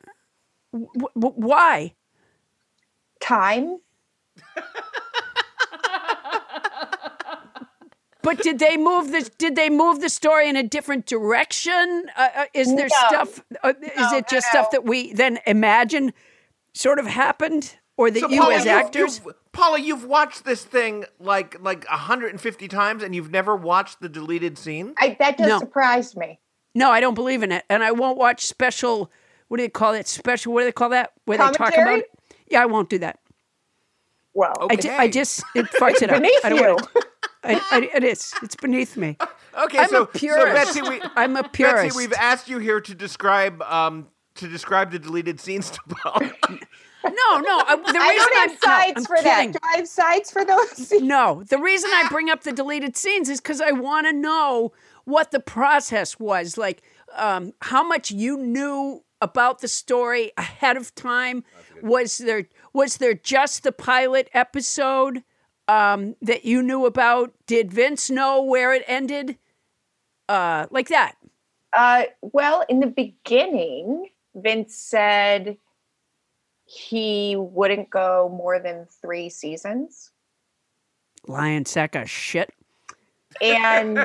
[0.73, 1.95] w- w- why?
[3.21, 3.79] Time.
[8.23, 9.29] But did they move this?
[9.31, 12.07] Did they move the story in a different direction?
[12.17, 13.09] Uh, uh, is there No.
[13.09, 13.41] stuff?
[13.65, 16.13] Uh, is it just stuff that we then imagine
[16.73, 19.21] sort of happened, or that So, you Paula, as you've- actors?
[19.25, 24.09] you've- Paula, you've watched this thing like like 150 times, and you've never watched the
[24.09, 24.95] deleted scene.
[24.99, 25.59] I, that just No.
[25.59, 26.39] surprised me.
[26.75, 29.11] No, I don't believe in it, and I won't watch special.
[29.49, 30.09] What do they call it?
[30.09, 30.53] Special.
[30.55, 31.13] What do they call that?
[31.27, 31.95] Where they talk Commentary?
[31.97, 32.05] about?
[32.49, 33.19] Yeah, I won't do that.
[34.35, 36.23] Well, I, ju- I just it fucks it up.
[36.23, 36.65] beneath I don't you.
[36.75, 36.87] wanna-
[37.45, 38.33] I, I, it is.
[38.43, 39.17] It's beneath me.
[39.65, 40.73] Okay, I'm so a purist.
[40.73, 41.77] so Betsy, we, I'm a purist.
[41.85, 46.33] Betsy, we've asked you here to describe um to describe the deleted scenes to Paula.
[47.05, 47.63] No, no.
[47.67, 49.53] I, the reason I don't have I'm- no, sides I'm for kidding.
[49.53, 49.53] that.
[49.53, 50.93] Do I have sides for those?
[51.03, 54.73] No, the reason I bring up the deleted scenes is because I want to know
[55.05, 56.83] what the process was like,
[57.17, 61.45] um, how much you knew about the story ahead of time.
[61.83, 65.23] Was there was there just the pilot episode
[65.69, 67.33] um, that you knew about?
[67.47, 69.37] Did Vince know where it ended?
[70.29, 71.17] Uh, like that.
[71.73, 75.57] Uh, well, in the beginning, Vince said
[76.73, 80.11] he wouldn't go more than three seasons.
[81.27, 82.51] Lion sack of shit.
[83.43, 83.99] and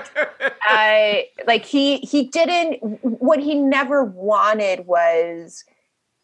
[0.63, 5.63] I uh, like he he didn't what he never wanted was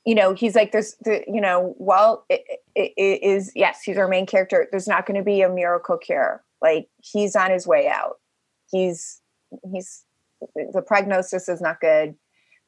[0.05, 2.43] you know he's like there's the you know well it,
[2.75, 5.97] it, it is yes he's our main character there's not going to be a miracle
[5.97, 8.19] cure like he's on his way out
[8.71, 9.21] he's
[9.71, 10.05] he's
[10.73, 12.15] the prognosis is not good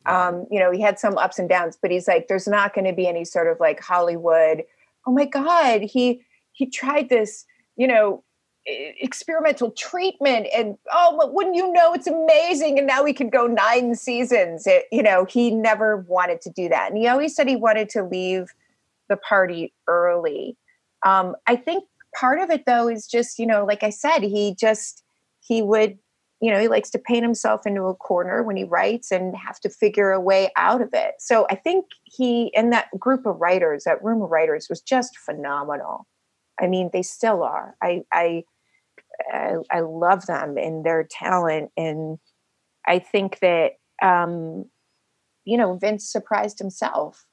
[0.06, 2.86] um you know he had some ups and downs but he's like there's not going
[2.86, 4.64] to be any sort of like hollywood.
[5.08, 7.46] Oh my god he he tried this
[7.76, 8.24] you know
[8.66, 13.46] experimental treatment and oh but wouldn't you know it's amazing and now we could go
[13.46, 14.66] nine seasons.
[14.66, 17.90] It, you know he never wanted to do that and he always said he wanted
[17.90, 18.54] to leave
[19.08, 20.58] the party early.
[21.06, 21.84] Um, i think
[22.16, 25.04] part of it though is just you know like i said he just
[25.42, 26.00] he would
[26.46, 29.60] you know he likes to paint himself into a corner when he writes and have
[29.60, 31.16] to figure a way out of it.
[31.18, 35.18] So i think he and that group of writers that room of writers was just
[35.18, 36.06] phenomenal.
[36.62, 37.76] I mean they still are.
[37.82, 38.44] I i
[39.34, 41.72] i, I love them and their talent.
[41.76, 42.20] And
[42.86, 43.72] i think that
[44.04, 44.66] um
[45.46, 47.26] you know vince surprised himself.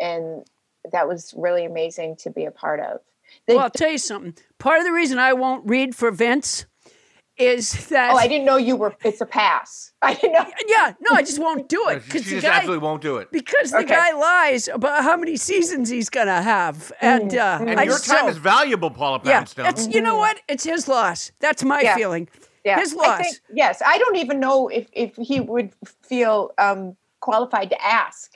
[0.00, 0.46] And
[0.90, 3.00] that was really amazing to be a part of.
[3.46, 4.34] The- well, I'll tell you something.
[4.58, 6.66] Part of the reason I won't read for Vince
[7.36, 8.12] is that.
[8.12, 11.22] oh i didn't know you were it's a pass i didn't know Yeah, no, I
[11.22, 13.30] just won't do it She because the just guy absolutely won't do it.
[13.32, 13.94] because the Okay.
[13.94, 18.20] guy lies about how many seasons he's gonna have, and uh, And I your time
[18.20, 18.30] don't.
[18.30, 19.64] is valuable, Paula Yeah, Poundstone.
[19.64, 20.40] that's you know what?
[20.48, 21.32] It's his loss.
[21.40, 21.96] That's my Yeah.
[21.96, 22.28] feeling.
[22.64, 23.18] yeah His I loss.
[23.22, 25.70] think- yes i don't even know if if he would
[26.02, 28.32] feel um qualified to ask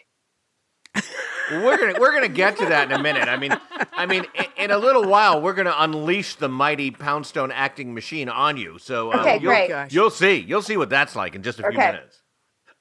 [1.50, 3.28] we're gonna we're gonna get to that in a minute.
[3.28, 3.56] I mean,
[3.92, 8.28] I mean, in, in a little while, we're gonna unleash the mighty Poundstone acting machine
[8.28, 8.78] on you.
[8.78, 9.92] So um, Okay, you'll, great.
[9.92, 10.36] You'll see.
[10.36, 11.92] You'll see what that's like in just a few Okay.
[11.92, 12.22] minutes.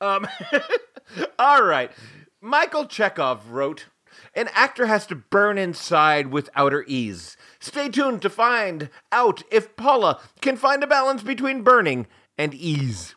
[0.01, 0.28] Um,
[1.39, 1.91] all right.
[2.41, 3.86] Michael Chekhov wrote.
[4.34, 7.38] An actor has to burn inside with outer ease.
[7.59, 12.05] Stay tuned to find out if Paula can find a balance between burning
[12.38, 13.15] and ease.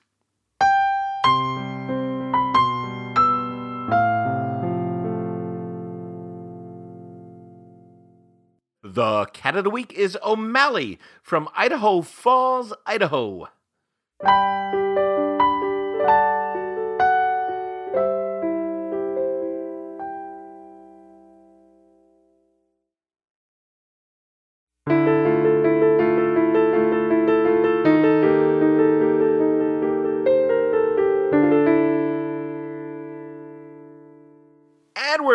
[8.93, 13.47] The cat of the week is O'Malley from Idaho Falls, Idaho.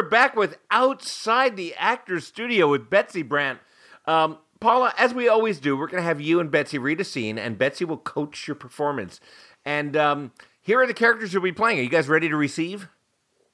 [0.06, 3.60] Back with Outside the Actors Studio with Betsy Brandt.
[4.06, 7.04] Um, Paula, as we always do, we're going to have you and Betsy read a
[7.04, 9.20] scene, and Betsy will coach your performance.
[9.66, 10.32] And um,
[10.62, 11.80] here are the characters you'll be playing.
[11.80, 12.88] Are you guys ready to receive?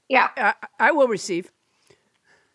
[0.09, 1.51] yeah I, I will receive.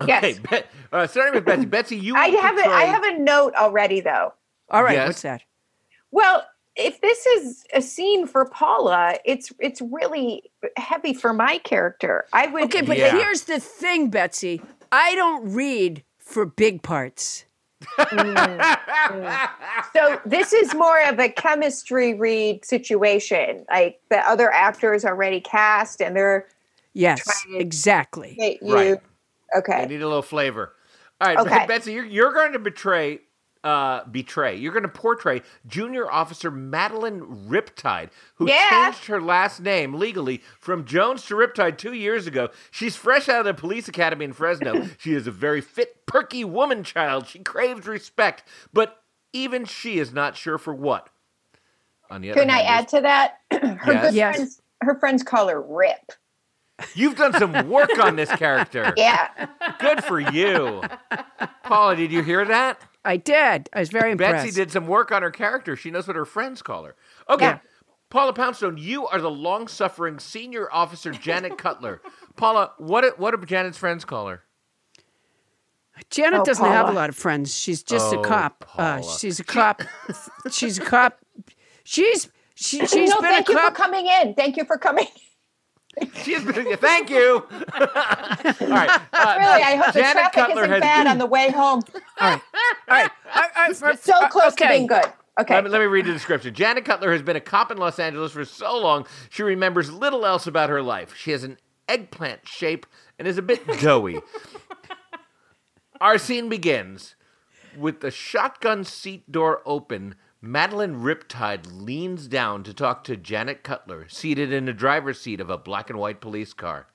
[0.06, 1.64] yes Okay, Be- uh, starting with Betsy.
[1.64, 2.14] Betsy, you.
[2.16, 4.34] i will have a, i have a note already though
[4.70, 5.08] All right, Yes.
[5.08, 5.42] what's that?
[6.10, 6.44] Well,
[6.76, 10.42] if this is a scene for Paula, it's it's really
[10.76, 12.26] heavy for my character.
[12.32, 13.12] I would Okay, but Yeah.
[13.12, 14.60] here's the thing, Betsy.
[14.92, 17.44] I don't read for big parts.
[17.98, 18.78] Mm.
[19.92, 23.64] so this is more of a chemistry read situation.
[23.70, 26.46] Like the other actors are already cast and they're
[26.94, 28.36] Yes, Trying- exactly.
[28.38, 28.98] they, you Right.
[29.54, 29.84] I okay.
[29.86, 30.72] need a little flavor.
[31.20, 31.66] All right, Okay.
[31.66, 33.20] Betsy, you're, you're going to betray,
[33.66, 34.54] uh, betray.
[34.56, 38.70] You're going to portray Junior Officer Madeline Riptide, who Yeah.
[38.92, 42.50] changed her last name legally from Jones to Riptide two years ago.
[42.70, 44.86] She's fresh out of the police academy in Fresno.
[44.98, 47.26] she is a very fit, perky woman child.
[47.26, 49.02] She craves respect, but
[49.32, 51.08] even she is not sure for what.
[52.08, 53.38] On the other Can I add to that?
[53.50, 54.02] her Yes.
[54.02, 54.36] good Yes.
[54.36, 56.12] friends her friends call her Rip.
[56.94, 58.92] You've done some work on this character.
[58.98, 59.28] Yeah.
[59.80, 60.82] Good for you.
[61.64, 62.80] Paula, did you hear that?
[63.06, 63.68] I did.
[63.72, 64.44] I was very impressed.
[64.44, 65.76] Betsy did some work on her character.
[65.76, 66.94] She knows what her friends call her.
[67.30, 67.44] Okay.
[67.46, 67.58] Yeah.
[68.10, 72.00] Paula Poundstone, you are the long-suffering senior officer Janet Cutler.
[72.36, 74.42] Paula, what what do Janet's friends call her?
[76.10, 77.56] Janet Oh, doesn't have a lot of friends.
[77.56, 78.64] She's just Oh, a cop.
[78.76, 79.82] Uh, she's a cop.
[80.50, 81.18] she's a cop.
[81.84, 84.34] She's she, she's no, been thank a you for coming in.
[84.34, 85.06] Thank you for coming.
[86.22, 87.46] She's been, thank you.
[87.50, 89.00] All right.
[89.12, 91.82] uh, Really, I hope the Janet traffic Cutler isn't bad on the way home.
[92.20, 92.40] All
[92.88, 93.10] right.
[93.32, 95.04] I, I, for- So close to being good.
[95.40, 95.54] Okay.
[95.54, 96.54] Let me, let me read the description.
[96.54, 100.24] Janet Cutler has been a cop in Los Angeles for so long, she remembers little
[100.26, 101.14] else about her life.
[101.16, 102.86] She has an eggplant shape
[103.18, 104.18] and is a bit doughy.
[106.00, 107.14] Our scene begins
[107.76, 110.14] with the shotgun seat door open.
[110.46, 115.50] Madeline Riptide leans down to talk to Janet Cutler, seated in the driver's seat of
[115.50, 116.86] a black and white police car.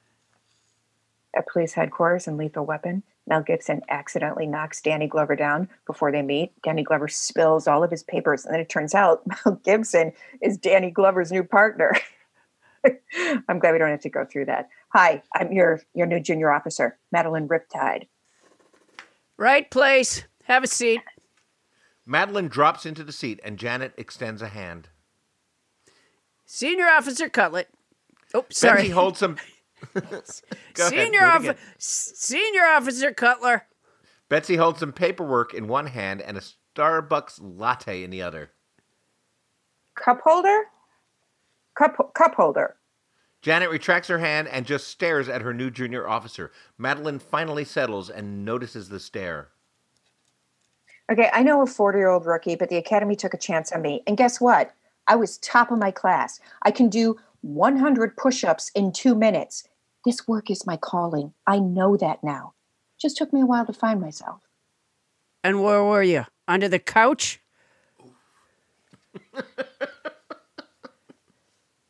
[1.36, 6.22] at police headquarters in Lethal Weapon, Mel Gibson accidentally knocks Danny Glover down before they
[6.22, 6.52] meet.
[6.64, 10.58] Danny Glover spills all of his papers, and then it turns out Mel Gibson is
[10.58, 11.94] Danny Glover's new partner.
[13.48, 14.70] I'm glad we don't have to go through that.
[14.94, 18.08] Hi, I'm your your new junior officer, Madeline Riptide.
[19.38, 20.24] Right place.
[20.46, 21.02] Have a seat.
[22.06, 24.90] Madeline drops into the seat and Janet extends a hand.
[26.46, 27.70] Senior Officer Cutlet.
[28.34, 28.78] Oh, sorry.
[28.78, 29.38] Betsy holds some.
[29.94, 30.28] Go ahead,
[30.76, 31.58] Senior, officer.
[31.78, 33.68] Senior Officer Cutler.
[34.30, 36.42] Betsy holds some paperwork in one hand and a
[36.76, 38.52] Starbucks latte in the other.
[39.96, 40.66] Cup holder?
[41.78, 42.78] Cup cup holder.
[43.42, 46.52] Janet retracts her hand and just stares at her new junior officer.
[46.78, 49.51] Madeline finally settles and notices the stare.
[51.12, 53.82] Okay, I know a 40 year old rookie, but the academy took a chance on
[53.82, 54.02] me.
[54.08, 54.74] And guess what?
[55.08, 56.40] I was top of my class.
[56.62, 59.68] I can do 100 push ups in two minutes.
[60.06, 61.34] This work is my calling.
[61.46, 62.54] I know that now.
[63.00, 64.40] Just took me a while to find myself.
[65.44, 66.26] And where were you?
[66.48, 67.42] Under the couch?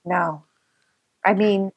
[0.03, 0.43] No.
[1.24, 1.72] I mean,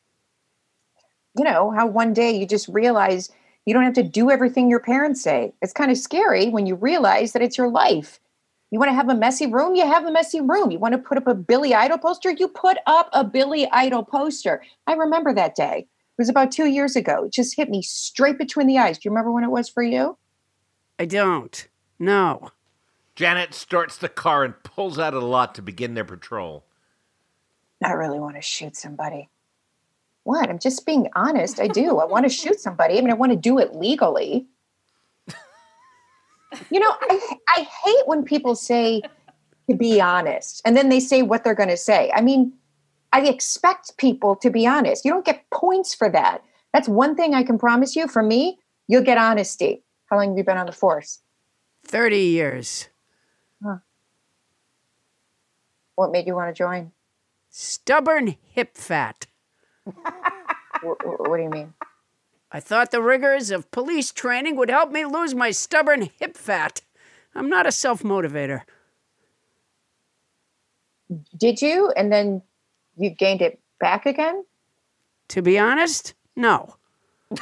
[1.37, 3.31] you know, how one day you just realize
[3.67, 5.53] you don't have to do everything your parents say.
[5.63, 8.21] It's kind of scary when you realize that it's your life.
[8.71, 9.75] You want to have a messy room?
[9.75, 10.71] You have a messy room.
[10.71, 12.31] You want to put up a Billy Idol poster?
[12.31, 14.63] You put up a Billy Idol poster.
[14.87, 15.87] I remember that day.
[15.87, 17.25] It was about two years ago.
[17.25, 18.99] It just hit me straight between the eyes.
[18.99, 20.19] Do you remember when it was for you?
[20.99, 21.67] I don't.
[21.99, 22.51] No.
[23.17, 26.65] Janet starts the car and pulls out of the lot to begin their patrol.
[27.85, 29.29] I really want to shoot somebody.
[30.25, 30.51] What?
[30.51, 31.61] I'm just being honest.
[31.61, 31.99] I do.
[31.99, 32.99] I want to shoot somebody.
[32.99, 34.47] I mean, I want to do it legally.
[36.71, 39.03] You know, I, I hate when people say
[39.69, 42.11] to be honest and then they say what they're going to say.
[42.15, 42.53] I mean,
[43.13, 45.05] I expect people to be honest.
[45.05, 46.43] You don't get points for that.
[46.73, 48.09] That's one thing I can promise you.
[48.09, 48.59] For me,
[48.89, 49.85] you'll get honesty.
[50.11, 51.21] How long have you been on the force?
[51.87, 52.89] 30 years.
[53.63, 53.79] Huh.
[55.95, 56.93] What made you want to join?
[57.51, 59.27] Stubborn hip fat.
[59.85, 61.75] What, what do you mean?
[62.53, 66.83] I thought the rigors of police training would help me lose my stubborn hip fat.
[67.35, 68.63] I'm not a self motivator.
[71.37, 71.93] Did you?
[71.97, 72.43] And then
[72.97, 74.45] you gained it back again?
[75.29, 76.77] To be honest, no.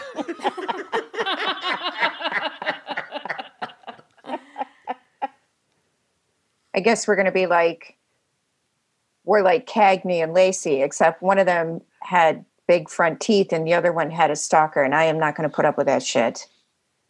[6.75, 7.97] I guess we're going to be like,
[9.25, 13.75] we're like Cagney and Lacey, except one of them had big front teeth and the
[13.75, 16.03] other one had a stalker, and I am not going to put up with that
[16.03, 16.47] shit.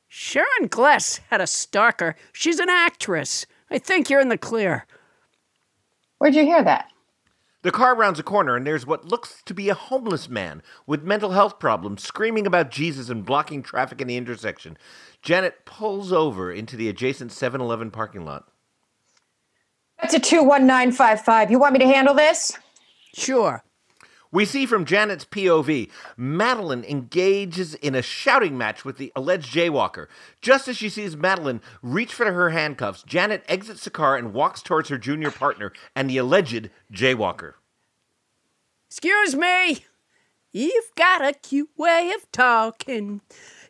[0.09, 2.17] Sharon Gless had a stalker.
[2.33, 3.47] She's an actress.
[3.71, 4.87] I think you're in the clear.
[6.19, 6.89] Where'd you hear that?
[7.63, 11.05] The car rounds a corner, and there's what looks to be a homeless man with
[11.05, 14.77] mental health problems screaming about Jesus and blocking traffic in the intersection.
[15.23, 18.49] Janet pulls over into the adjacent 7 Eleven parking lot.
[20.01, 21.53] That's a 21955.
[21.53, 22.59] You want me to handle this?
[23.15, 23.63] Sure.
[24.33, 30.07] We see from Janet's POV, Madeline engages in a shouting match with the alleged jaywalker.
[30.41, 34.63] Just as she sees Madeline reach for her handcuffs, Janet exits the car and walks
[34.63, 37.55] towards her junior partner and the alleged jaywalker.
[38.89, 39.85] Excuse me.
[40.51, 43.21] You've got a cute way of talking.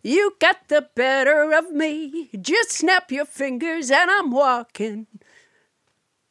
[0.01, 2.31] You got the better of me.
[2.41, 5.09] Just snap your fingers and I'm walking.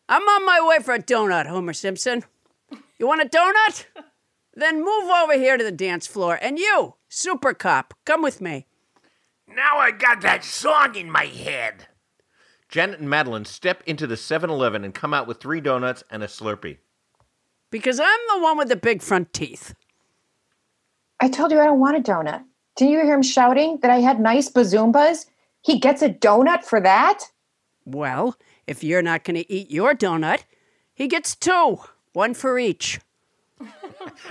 [0.07, 2.23] I'm on my way for a donut, Homer Simpson.
[2.97, 3.85] You want a donut?
[4.53, 6.37] Then move over here to the dance floor.
[6.41, 8.67] And you, Super Cop, come with me.
[9.47, 11.87] Now I got that song in my head.
[12.69, 16.23] Janet and Madeline step into the 7 Eleven and come out with three donuts and
[16.23, 16.77] a Slurpee.
[17.69, 19.73] Because I'm the one with the big front teeth.
[21.19, 22.43] I told you I don't want a donut.
[22.75, 25.25] Didn't you hear him shouting that I had nice bazoombas?
[25.61, 27.25] He gets a donut for that?
[27.85, 28.37] Well,
[28.67, 30.43] if you're not going to eat your donut,
[30.93, 31.79] he gets two,
[32.13, 32.99] one for each.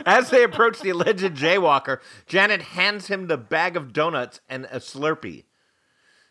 [0.07, 4.79] As they approach the alleged jaywalker, Janet hands him the bag of donuts and a
[4.79, 5.45] Slurpee.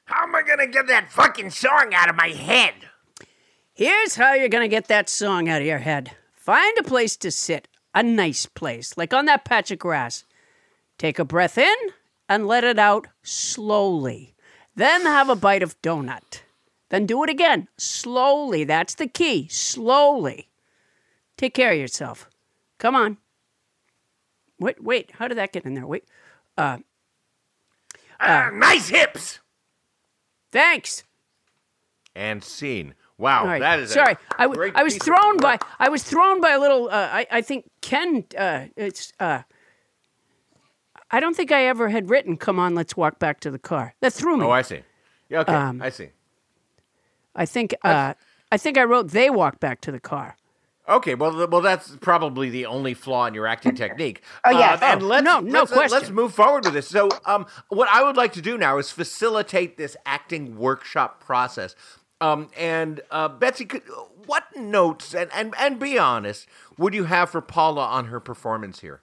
[0.06, 2.74] How am I gonna get that fucking song out of my head?
[3.80, 7.16] Here's how you're going to get that song out of your head find a place
[7.16, 10.26] to sit, a nice place, like on that patch of grass.
[10.98, 11.76] Take a breath in
[12.28, 14.36] and let it out slowly.
[14.76, 16.42] Then have a bite of donut.
[16.90, 18.66] Then do it again, slowly.
[18.66, 20.50] That's the key, slowly.
[21.38, 22.30] Take care of yourself.
[22.80, 23.16] Come on.
[24.60, 25.12] Wait, wait.
[25.14, 25.88] How did that get in there?
[25.88, 26.04] Wait.
[26.58, 26.80] Uh,
[28.20, 29.40] Uh, nice hips.
[30.52, 31.04] thanks.
[32.16, 32.96] And scene.
[33.18, 33.60] Wow, right.
[33.60, 34.16] that is sorry.
[34.38, 35.58] I, w- great I was thrown by.
[35.78, 36.88] I was thrown by a little.
[36.90, 38.24] Uh, I I think Ken.
[38.38, 39.12] Uh, it's.
[39.20, 39.42] Uh,
[41.12, 43.94] I don't think I ever had written "Come on, let's walk back to the car."
[44.02, 44.46] That threw me.
[44.46, 44.82] Oh, I see.
[45.30, 46.10] Yeah, okay, Um, I see.
[47.36, 47.76] I think.
[47.84, 48.14] Uh,
[48.52, 50.36] I think I wrote "They walk back to the car."
[50.90, 54.24] Okay, well, well, that's probably the only flaw in your acting technique.
[54.44, 54.82] Oh, yes.
[54.82, 56.88] Um, and Oh, let's, no, no let's, uh, Let's move forward with this.
[56.88, 61.76] So, um, what I would like to do now is facilitate this acting workshop process.
[62.22, 63.84] Um, and uh, Betsy, could,
[64.26, 66.48] what notes and, and and be honest
[66.78, 69.00] would you have for Paula on her performance here?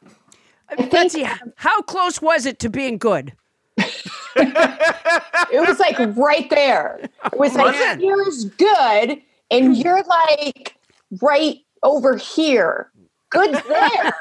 [0.90, 1.26] Betsy,
[1.56, 3.32] how close was it to being good?
[3.78, 7.08] it was like right there.
[7.32, 8.00] It was like Man.
[8.00, 10.76] here's good, and you're like
[11.22, 12.90] right over here.
[13.28, 14.14] Good's there,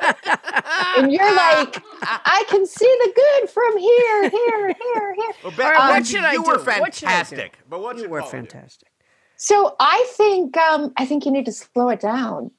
[0.97, 5.31] and you're like, I can see the good from here, here, here, here.
[5.43, 6.49] Well, Bet- All right, what should I you do?
[6.49, 6.91] were What I do?
[6.91, 7.57] fantastic.
[7.69, 8.89] But what You were fantastic.
[9.37, 12.49] So I think um, I think you need to slow it down.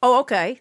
[0.00, 0.60] Oh, okay.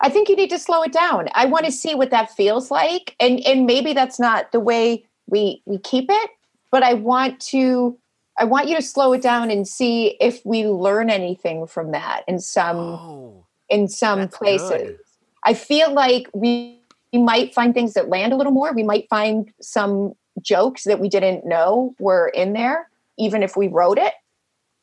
[0.00, 1.28] I think you need to slow it down.
[1.34, 5.04] I want to see what that feels like, and and maybe that's not the way
[5.26, 6.30] we we keep it,
[6.70, 7.98] but I want to
[8.38, 12.22] I want you to slow it down and see if we learn anything from that
[12.26, 14.70] in some Oh, in some places.
[14.70, 14.98] good.
[15.44, 16.80] I feel like we
[17.12, 18.72] we might find things that land a little more.
[18.72, 22.88] We might find some jokes that we didn't know were in there,
[23.18, 24.14] even if we wrote it.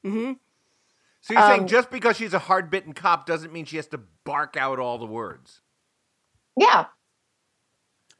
[0.05, 0.33] Mm-hmm.
[1.21, 3.87] So you're saying Um, just because she's a hard bitten cop doesn't mean she has
[3.87, 5.61] to bark out all the words?
[6.55, 6.85] Yeah.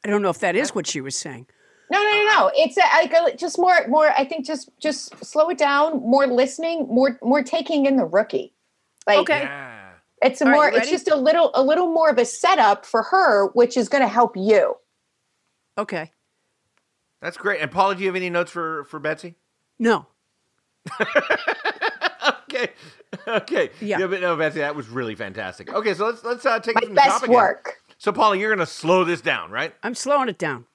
[0.04, 1.48] I don't know if that is what she was saying.
[1.92, 2.52] No, no, no, no.
[2.56, 4.12] It's a, I go just more, more.
[4.18, 6.00] I think just, just slow it down.
[6.02, 6.88] More listening.
[6.88, 8.54] More, more taking in the rookie.
[9.08, 9.42] Like Okay.
[9.42, 9.90] Yeah.
[10.22, 10.72] it's a All right, more.
[10.72, 13.90] you it's just a little, a little more of a setup for her, which is
[13.90, 14.76] going to help you.
[15.78, 16.12] Okay.
[17.22, 17.60] That's great.
[17.62, 19.36] And Paula, do you have any notes for for Betsy?
[19.80, 20.06] No.
[22.52, 22.70] Okay.
[23.28, 23.70] Okay.
[23.80, 24.06] Yeah.
[24.08, 25.72] but no, Betsy, that was really fantastic.
[25.72, 27.36] Okay, so let's let's uh, take it My from the top best again.
[27.36, 27.76] work.
[28.00, 29.74] So Paula, you're gonna slow this down, right?
[29.84, 30.66] I'm slowing it down.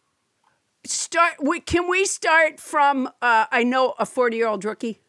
[0.85, 1.35] Start.
[1.43, 3.09] We, can we start from?
[3.23, 5.01] Uh, I know a 40 year old rookie.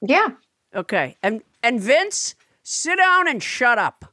[0.00, 0.28] Yeah.
[0.74, 1.16] Okay.
[1.22, 4.04] And and Vince, sit down and shut up.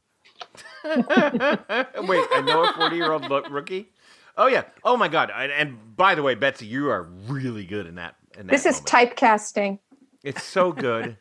[0.84, 3.90] Wait, I know a 40 year old rookie.
[4.36, 4.64] Oh yeah.
[4.84, 5.30] Oh my God.
[5.34, 8.14] And, and by the way, Betsy, you are really good in that.
[8.38, 9.78] In that This is typecasting.
[10.22, 11.16] It's so good.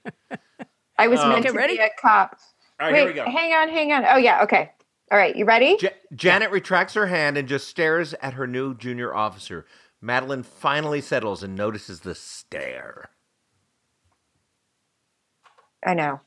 [0.98, 1.78] I was Um, meant to ready?
[1.78, 2.38] be a cop.
[2.80, 3.26] All right, Wait, here we go.
[3.26, 4.06] hang on, hang on.
[4.06, 4.72] Oh yeah, okay.
[5.12, 5.78] All right, you ready?
[5.80, 9.66] Ja- Janet retracts her hand and just stares at her new junior officer.
[10.02, 13.10] Madeline finally settles and notices the stare.
[15.86, 16.22] I know.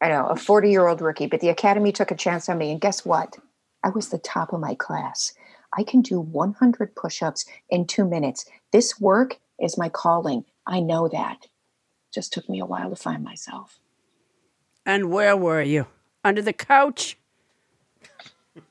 [0.00, 2.72] I know, a 40 year old rookie, but the academy took a chance on me.
[2.72, 3.38] And guess what?
[3.84, 5.34] I was the top of my class.
[5.76, 8.46] I can do 100 push ups in two minutes.
[8.72, 10.44] This work is my calling.
[10.66, 11.46] I know that.
[12.12, 13.78] Just took me a while to find myself.
[14.84, 15.86] And where were you?
[16.24, 17.16] Under the couch?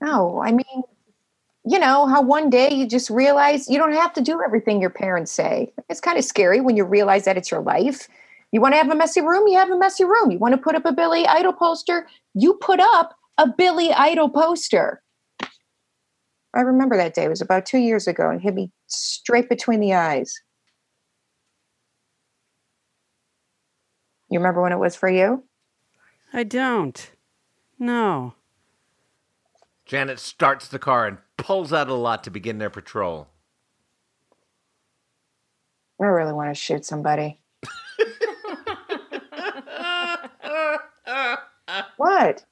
[0.00, 0.82] No, I mean,
[1.64, 4.90] you know, how one day you just realize you don't have to do everything your
[4.90, 5.72] parents say.
[5.88, 8.08] It's kind of scary when you realize that it's your life.
[8.50, 10.32] You want to have a messy room, you have a messy room.
[10.32, 14.28] You want to put up a Billy Idol poster, you put up a Billy Idol
[14.28, 15.02] poster.
[16.54, 17.24] I remember that day.
[17.24, 20.34] It was about two years ago and hit me straight between the eyes.
[24.28, 25.44] You remember when it was for you?
[26.32, 27.11] I don't.
[27.82, 28.34] No.
[29.86, 33.26] Janet starts the car and pulls out a lot to begin their patrol.
[36.00, 37.40] I really want to shoot somebody.
[41.96, 42.44] what?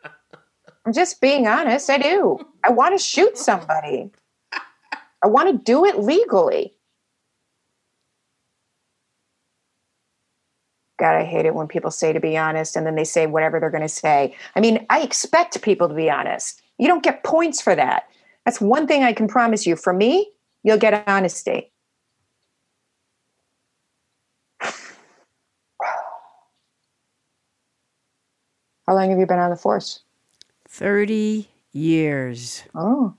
[0.85, 1.89] I'm just being honest.
[1.89, 2.41] I do.
[2.65, 4.11] I want to shoot somebody.
[5.23, 6.75] I want to do it legally.
[11.01, 13.59] God, I hate it when people say to be honest and then they say whatever
[13.59, 14.37] they're going to say.
[14.55, 16.61] I mean, I expect people to be honest.
[16.79, 18.11] You don't get points for that.
[18.45, 19.77] That's one thing I can promise you.
[19.77, 20.31] For me,
[20.63, 21.73] you'll get honesty.
[28.87, 30.01] How long have you been on the force?
[30.69, 32.63] 30 years.
[32.75, 33.15] Oh.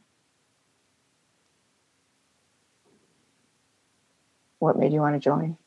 [4.59, 5.57] What made you want to join?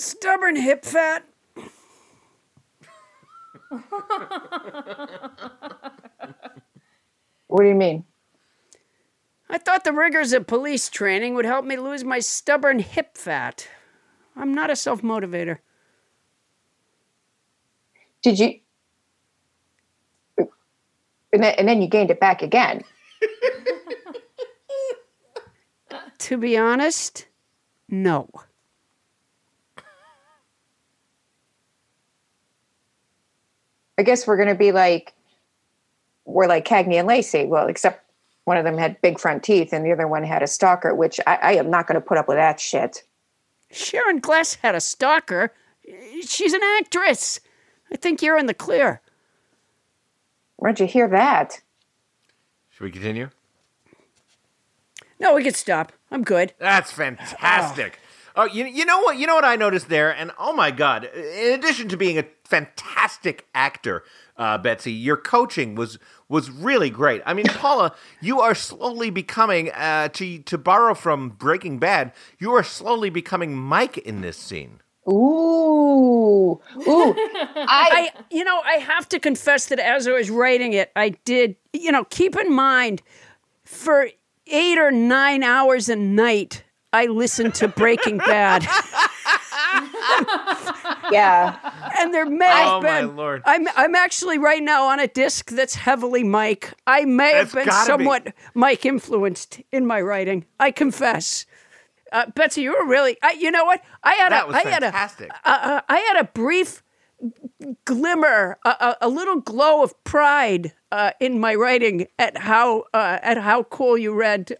[0.00, 1.24] Stubborn hip fat.
[7.48, 8.04] What do you mean?
[9.50, 13.68] I thought the rigors of police training would help me lose my stubborn hip fat.
[14.34, 15.58] I'm not a self motivator.
[18.22, 18.60] Did you?
[20.38, 22.84] And then, and then you gained it back again.
[26.20, 27.26] To be honest,
[27.88, 28.30] no.
[34.00, 35.12] I guess we're going to be like,
[36.24, 37.44] we're like Cagney and Lacey.
[37.44, 38.02] Well, except
[38.44, 41.20] one of them had big front teeth and the other one had a stalker, which
[41.26, 43.04] I, I am not going to put up with that shit.
[43.70, 45.52] Sharon Gless had a stalker.
[46.26, 47.40] She's an actress.
[47.92, 49.02] I think you're in the clear.
[50.56, 51.60] Where'd you hear that?
[52.70, 53.28] Should we continue?
[55.18, 55.92] No, we can stop.
[56.10, 56.54] I'm good.
[56.58, 57.98] That's fantastic.
[58.40, 59.18] Oh, you, you know what?
[59.18, 61.04] You know what I noticed there, and oh my god!
[61.04, 64.02] In addition to being a fantastic actor,
[64.38, 67.20] uh, Betsy, your coaching was was really great.
[67.26, 72.14] I mean, Paula, you are slowly becoming uh, to to borrow from Breaking Bad.
[72.38, 74.80] You are slowly becoming Mike in this scene.
[75.06, 75.12] Ooh,
[76.88, 77.14] ooh!
[77.18, 81.56] I, you know, I have to confess that as I was writing it, I did,
[81.74, 83.02] you know, keep in mind
[83.66, 84.08] for
[84.46, 88.66] eight or nine hours a night, I listened to Breaking Bad.
[91.12, 91.56] yeah.
[91.98, 93.16] And there may have Oh, my been.
[93.16, 93.42] Lord.
[93.44, 96.72] I'm I'm actually right now on a disc that's heavily Mike.
[96.86, 98.04] I may have been gotta be.
[98.04, 100.46] somewhat Mike influenced in my writing.
[100.58, 101.46] I confess.
[102.12, 103.16] Uh, Betsy, you were really.
[103.22, 103.82] I, you know what?
[104.02, 104.46] I had That a.
[104.48, 104.94] was I had a.
[104.96, 106.82] Uh, uh, I had a brief
[107.84, 113.18] glimmer, a, a, a little glow of pride uh, in my writing at how uh,
[113.22, 114.56] at how cool you read.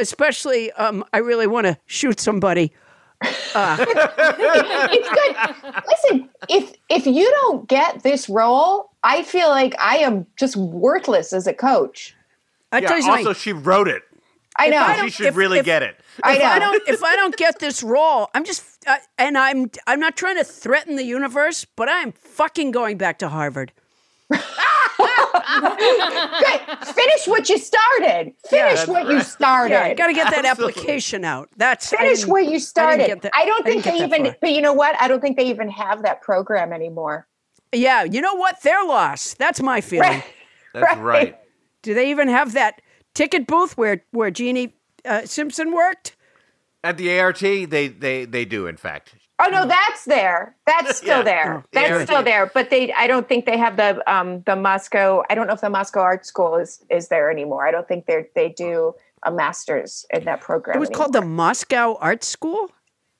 [0.00, 2.72] Especially, um, I really want to shoot somebody.
[3.54, 3.76] Uh,
[4.90, 5.74] it's good.
[5.88, 11.32] Listen, if if you don't get this role, I feel like I am just worthless
[11.32, 12.14] as a coach.
[12.72, 13.40] I yeah, tell you also, something.
[13.40, 14.02] she wrote it.
[14.58, 14.78] I know.
[14.78, 15.96] I She should if- really if- get it.
[16.22, 16.72] I if I know.
[16.72, 20.36] don't if I don't get this role, I'm just uh, and I'm I'm not trying
[20.36, 23.72] to threaten the universe, but I'm fucking going back to Harvard.
[25.00, 26.86] Good.
[26.94, 28.32] Finish what you started.
[28.48, 29.74] Finish that's what you started.
[29.74, 30.74] Yeah, I got to get that Absolutely.
[30.80, 31.48] application out.
[31.56, 33.04] That's I Finish didn't- where you started.
[33.04, 34.34] I, get that- don't I didn't think they even.
[34.40, 34.96] But you know what?
[35.00, 37.26] I don't think they even have that program anymore.
[37.72, 38.62] Yeah, you know what?
[38.62, 39.38] They're lost.
[39.38, 40.08] That's my feeling.
[40.10, 40.24] Right.
[40.74, 41.02] That's Right.
[41.02, 41.38] right.
[41.82, 42.80] Do they even have that
[43.14, 44.74] ticket booth where where Jeannie
[45.04, 46.16] uh, Simpson worked?
[46.82, 49.14] At the ART, they they they do, in fact.
[49.42, 50.54] Oh no, that's there.
[50.66, 51.22] That's still Yeah.
[51.22, 51.54] there.
[51.58, 52.04] Oh, That's yeah.
[52.04, 52.50] still there.
[52.52, 55.22] But they, I don't think they have the um the Moscow.
[55.30, 57.66] I don't know if the Moscow Art School is is there anymore.
[57.66, 60.76] I don't think they they do a master's in that program.
[60.76, 60.98] It was anymore.
[61.04, 62.70] called the Moscow Art School.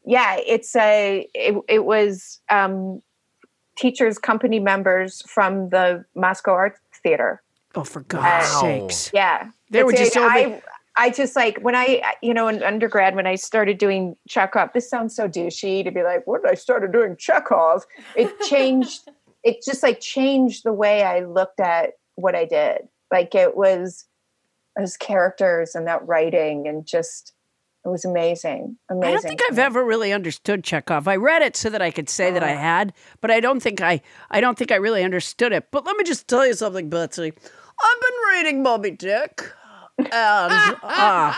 [0.04, 0.36] yeah.
[0.38, 3.02] It's a it, it was um
[3.76, 7.42] teachers company members from the Moscow Art Theater.
[7.74, 8.60] Oh, for God's Wow.
[8.62, 9.10] sakes!
[9.14, 10.62] Yeah, They were just a- over- I,
[11.00, 14.74] I just like when I, uh, you know, in undergrad when I started doing Chekhov.
[14.74, 19.08] This sounds so douchey to be like, when I started doing Chekhov, it changed.
[19.42, 22.82] it just like changed the way I looked at what I did.
[23.10, 24.04] Like it was
[24.76, 27.32] those characters and that writing and just
[27.86, 28.76] it was amazing.
[28.90, 29.08] Amazing.
[29.08, 31.08] I don't think I've ever really understood Chekhov.
[31.08, 32.46] I read it so that I could say that Oh.
[32.46, 32.58] I ah.
[32.58, 35.68] had, but I don't think I I don't think I really understood it.
[35.70, 37.32] But let me just tell you something, Betsy.
[37.82, 39.50] I've been reading Moby Dick,
[40.06, 41.34] and uh,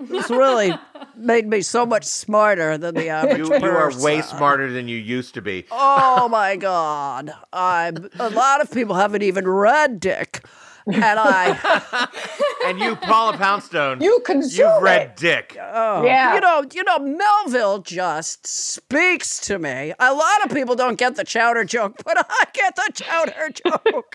[0.00, 0.74] it's really
[1.16, 4.96] made me so much smarter than the average You, you are way smarter than you
[4.96, 5.64] used to be.
[5.70, 7.32] Oh my God!
[7.52, 10.44] I'm a lot of people haven't even read Dick,
[10.86, 12.08] and I.
[12.64, 15.16] And you, Paula Poundstone, You consume you've read it.
[15.16, 15.56] Dick.
[15.60, 16.36] Oh, Yeah.
[16.36, 19.92] You know, you know, Melville just speaks to me.
[19.98, 24.14] A lot of people don't get the chowder joke, but I get the chowder joke.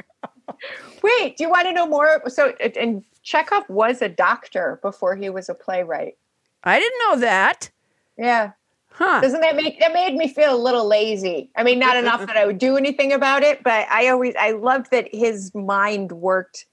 [1.04, 2.22] Wait, do you want to know more?
[2.30, 6.16] So, and Chekhov was a doctor before he was a playwright.
[6.64, 7.70] I didn't know that.
[8.18, 8.52] Yeah.
[8.90, 9.20] Huh.
[9.20, 11.52] Doesn't that make that made me feel a little lazy?
[11.58, 14.52] I mean, not enough that I would do anything about it, but I always I
[14.52, 16.68] loved that his mind worked,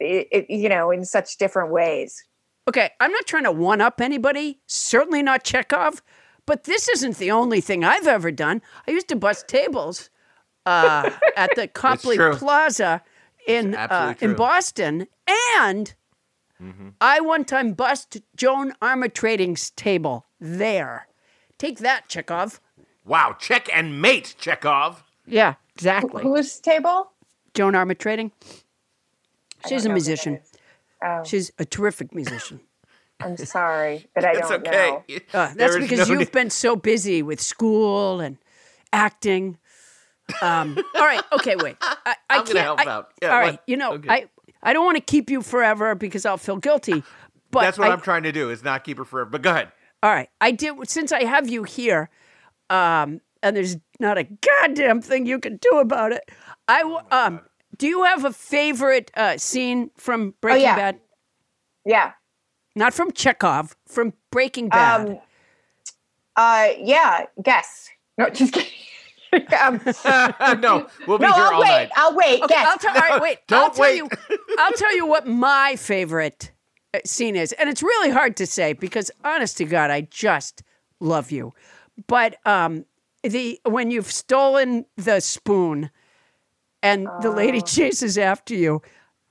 [0.00, 2.24] i it, you know, in such different ways.
[2.66, 6.02] Okay, I'm not trying to one up anybody, certainly not Chekhov,
[6.46, 8.62] but this isn't the only thing I've ever done.
[8.88, 10.08] I used to bust tables
[10.64, 12.16] uh, at the Copley.
[12.16, 13.02] Plaza
[13.46, 14.34] in uh, in.
[14.34, 15.06] Boston,
[15.58, 15.94] and
[17.00, 21.08] I one time bust Joan Armatrading's table there.
[21.58, 22.60] Take that, Chekhov.
[23.04, 25.02] Wow, check and mate, Chekhov.
[25.26, 26.22] Yeah, exactly.
[26.22, 27.10] Whose table?
[27.54, 28.30] Joan Armatrading.
[29.68, 30.40] She's a know who that musician.
[31.04, 32.60] Oh, She's a terrific musician.
[33.20, 34.90] I'm sorry, but I It's don't okay.
[34.90, 35.04] know.
[35.34, 38.38] Uh, There that's because no you've need- been so busy with school and
[38.92, 39.58] acting.
[40.40, 41.22] Um, all right.
[41.32, 41.56] Okay.
[41.56, 41.76] Wait.
[41.80, 43.12] I, I I'm gonna can't- help I- out.
[43.22, 43.52] Yeah, all right.
[43.54, 43.62] what?
[43.66, 44.08] You know, Okay.
[44.08, 44.28] I
[44.62, 47.02] I don't want to keep you forever because I'll feel guilty.
[47.50, 49.28] But That's what I, I, am trying to do, is not keep her forever.
[49.30, 49.72] But go ahead.
[50.02, 50.28] All right.
[50.40, 52.08] I did since I have you here,
[52.70, 56.28] um, and there's not a goddamn thing you can do about it.
[56.68, 57.40] I w- um.
[57.78, 60.76] Do you have a favorite uh, scene from Breaking yeah.
[60.76, 61.00] Bad?
[61.86, 62.12] Yeah.
[62.76, 65.08] Not from Chekhov, from Breaking Bad.
[65.08, 65.18] Um,
[66.36, 67.24] uh, yeah.
[67.42, 67.88] Guess.
[68.18, 68.70] No, just kidding.
[69.62, 69.80] um,
[70.60, 71.68] no, we'll be no, here I'll all wait.
[71.68, 71.90] night.
[71.96, 72.42] I'll wait.
[72.42, 72.66] Okay, Guess.
[72.68, 72.94] I'll tell.
[72.94, 73.38] All right, wait.
[73.50, 73.96] I'll Don't tell wait.
[73.96, 74.08] you.
[74.58, 76.52] I'll tell you what my favorite
[76.94, 80.62] uh, scene is, and it's really hard to say because, honest to God, I just
[81.00, 81.52] love you.
[82.06, 82.84] But um,
[83.22, 85.90] the when you've stolen the spoon,
[86.82, 87.66] and the lady Oh.
[87.66, 88.82] chases after you,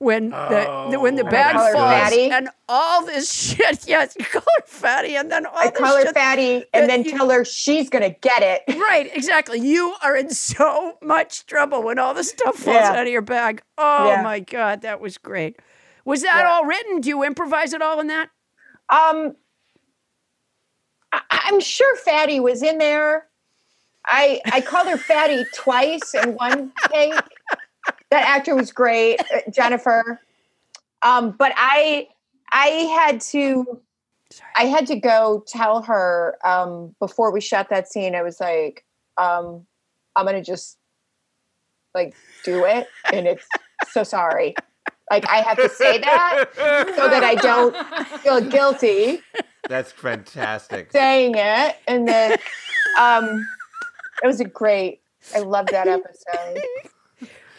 [0.02, 2.30] when the, the when the bag falls fatty.
[2.30, 3.84] and all this shit.
[3.86, 7.04] Yes, you call her fatty, and then all I this call her fatty and then
[7.04, 8.62] you- tell her she's gonna get it.
[8.92, 9.60] Right, exactly.
[9.60, 12.90] You are in so much trouble when all the stuff falls Yeah.
[12.90, 13.62] out of your bag.
[13.78, 14.22] Oh Yeah.
[14.22, 15.60] my god, that was great.
[16.04, 16.50] Was that Yeah.
[16.50, 17.00] all written?
[17.00, 18.28] Do you improvise it all in that?
[18.90, 19.36] Um,
[21.12, 23.28] I, I'm sure Fatty was in there.
[24.04, 27.14] I I called her Fatty twice in one take.
[28.10, 30.20] That actor was great, uh, Jennifer.
[31.02, 32.08] Um, but I
[32.52, 33.80] I had to
[34.56, 38.14] I had to go tell her um, before we shot that scene.
[38.14, 38.84] I was like,
[39.18, 39.66] um,
[40.16, 40.78] I'm gonna just
[41.94, 42.14] like
[42.44, 43.46] do it, and it's
[43.90, 44.54] so sorry.
[45.10, 46.44] Like I have to say that
[46.96, 47.76] so that I don't
[48.20, 49.20] feel guilty
[49.68, 50.90] That's fantastic.
[50.90, 52.38] saying it and then
[52.98, 53.46] um
[54.22, 55.00] it was a great
[55.34, 56.62] i love that episode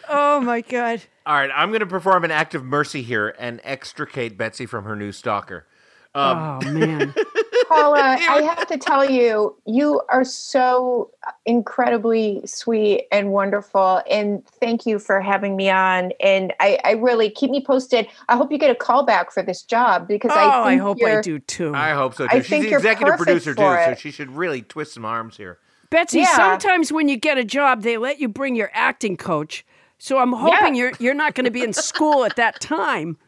[0.08, 1.02] Oh my god.
[1.26, 4.84] All right, I'm going to perform an act of mercy here and extricate Betsy from
[4.84, 5.66] her new stalker.
[6.14, 7.14] Um, oh man.
[7.68, 11.10] paula i have to tell you you are so
[11.46, 17.30] incredibly sweet and wonderful and thank you for having me on and i, I really
[17.30, 20.38] keep me posted i hope you get a call back for this job because oh,
[20.38, 21.74] i I hope I you're- do too.
[21.74, 22.42] I hope so I too.
[22.42, 25.36] She's think the you're executive producer too, for so she should really twist some arms
[25.36, 25.58] here.
[25.90, 26.36] Betsy, Yeah.
[26.36, 29.64] sometimes when you get a job, they let you bring your acting coach.
[29.98, 30.82] So I'm hoping Yeah.
[30.84, 33.16] you're you're not going to be in school at that time.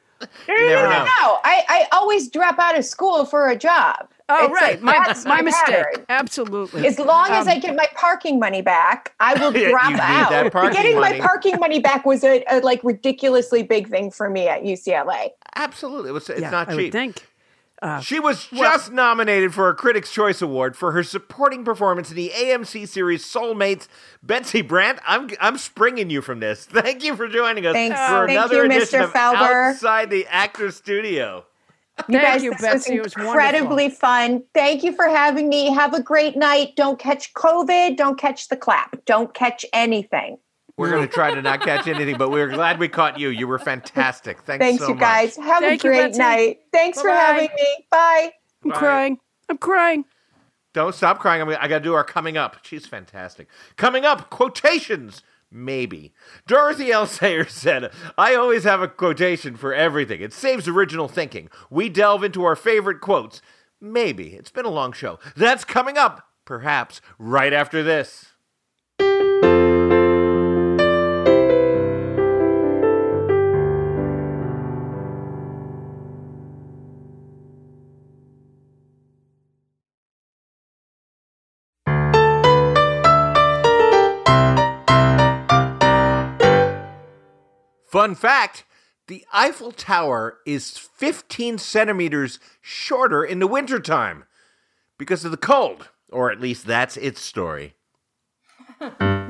[0.49, 0.99] You never no, know.
[1.01, 1.39] no, no.
[1.45, 4.09] I, I always drop out of school for a job.
[4.31, 5.85] Oh It's right, like, my that's my mistake.
[6.09, 6.87] Absolutely.
[6.87, 9.97] As long as Um, I get my parking money back, I will Yeah, drop you
[10.01, 10.31] out.
[10.31, 11.19] that Getting money.
[11.21, 15.33] my parking money back was a, a like ridiculously big thing for me at UCLA.
[15.55, 16.93] Absolutely, it was, it's yeah, not I would
[17.83, 17.91] cheap.
[17.95, 18.03] think.
[18.05, 22.31] She was just nominated for a Critics' Choice Award for her supporting performance in the
[22.35, 23.89] AMC series Soulmates.
[24.23, 26.65] Betsy Brandt, I'm I'm springing you from this.
[26.71, 27.99] Thank you for joining us Thanks.
[27.99, 29.05] for Thank another you, edition Mr.
[29.05, 29.71] of Felber.
[29.71, 31.45] Outside the Actor Studio.
[32.09, 32.95] You Thank guys, you, this Betsy.
[32.97, 33.33] It was was wonderful.
[33.41, 34.43] incredibly fun.
[34.53, 35.73] Thank you for having me.
[35.73, 36.77] Have a great night.
[36.77, 37.97] Don't catch COVID.
[37.97, 39.03] Don't catch the clap.
[39.07, 40.37] Don't catch anything.
[40.77, 43.31] We're going to try to not catch anything, but we're glad we caught you.
[43.31, 44.43] You were fantastic.
[44.43, 45.39] Thanks, Thanks, so you guys.
[45.39, 45.47] much.
[45.47, 46.19] Have Thank a great Betsy.
[46.19, 46.59] night.
[46.71, 47.21] Thanks for Bye-bye.
[47.21, 47.87] having me.
[47.91, 48.33] Bye.
[48.65, 48.77] I'm Bye.
[48.77, 49.19] crying.
[49.49, 50.05] I'm crying.
[50.75, 51.41] Don't stop crying.
[51.41, 52.59] I'm, I got to do our coming up.
[52.63, 53.49] She's fantastic.
[53.77, 55.23] Coming up, quotations.
[55.51, 56.13] Maybe.
[56.47, 57.07] Dorothy L.
[57.07, 60.21] Sayers said, I always have a quotation for everything.
[60.21, 61.49] It saves original thinking.
[61.71, 63.41] We delve into our favorite quotes.
[63.81, 64.35] Maybe.
[64.35, 65.19] It's been a long show.
[65.37, 68.33] That's coming up, perhaps, right after this.
[87.97, 88.65] Fun fact
[89.07, 94.25] the Eiffel Tower is 15 centimeters shorter in the wintertime
[94.99, 97.73] because of the cold, or at least that's its story.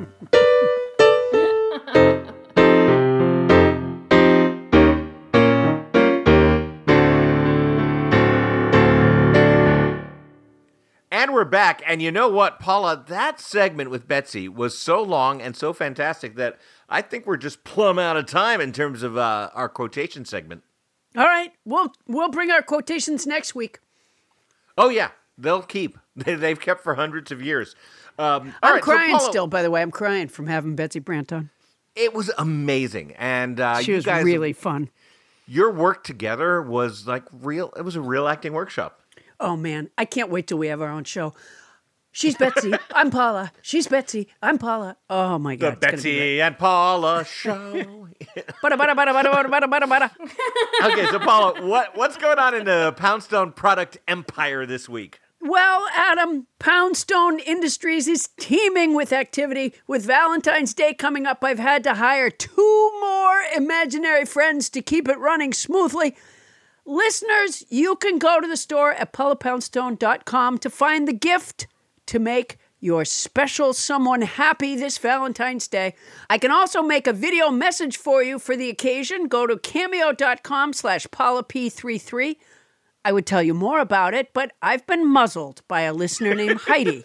[11.26, 11.82] And we're back.
[11.84, 13.02] And you know what, Paula?
[13.08, 16.56] That segment with Betsy was so long and so fantastic that
[16.88, 20.62] I think we're just plumb out of time in terms of uh, our quotation segment.
[21.16, 23.80] All right, we'll we'll bring our quotations next week.
[24.78, 25.10] Oh, yeah.
[25.36, 25.98] They'll keep.
[26.14, 27.74] They, they've kept for hundreds of years.
[28.20, 29.82] Um, I'm right, so crying Paula, still, by the way.
[29.82, 31.50] I'm crying from having Betsy Brandt on.
[31.96, 33.14] It was amazing.
[33.18, 34.90] And uh, she you was guys, really fun.
[35.48, 37.72] Your work together was like real.
[37.76, 39.00] It was a real acting workshop.
[39.40, 41.34] Oh man, I can't wait till we have our own show.
[42.12, 42.72] She's Betsy.
[42.94, 43.52] I'm Paula.
[43.60, 44.28] She's Betsy.
[44.42, 44.96] I'm Paula.
[45.10, 45.72] Oh my The god.
[45.74, 45.98] it's gonna be.
[46.18, 48.08] Betsy and Paula show.
[48.62, 50.10] Bada, bada, bada, bada, bada, bada, bada, bada.
[50.90, 55.20] okay, so Paula, what what's going on in the Poundstone product empire this week?
[55.42, 59.74] Well, Adam, Poundstone Industries is teeming with activity.
[59.86, 65.06] With Valentine's Day coming up, I've had to hire two more imaginary friends to keep
[65.08, 66.16] it running smoothly.
[66.88, 71.66] Listeners, you can go to the store at paulapoundstone.com to find the gift
[72.06, 75.94] to make your special someone happy this Valentine's Day.
[76.30, 79.26] I can also make a video message for you for the occasion.
[79.26, 82.36] Go to cameo.com slash paulap33.
[83.04, 86.60] I would tell you more about it, but I've been muzzled by a listener named
[86.60, 87.02] Heidi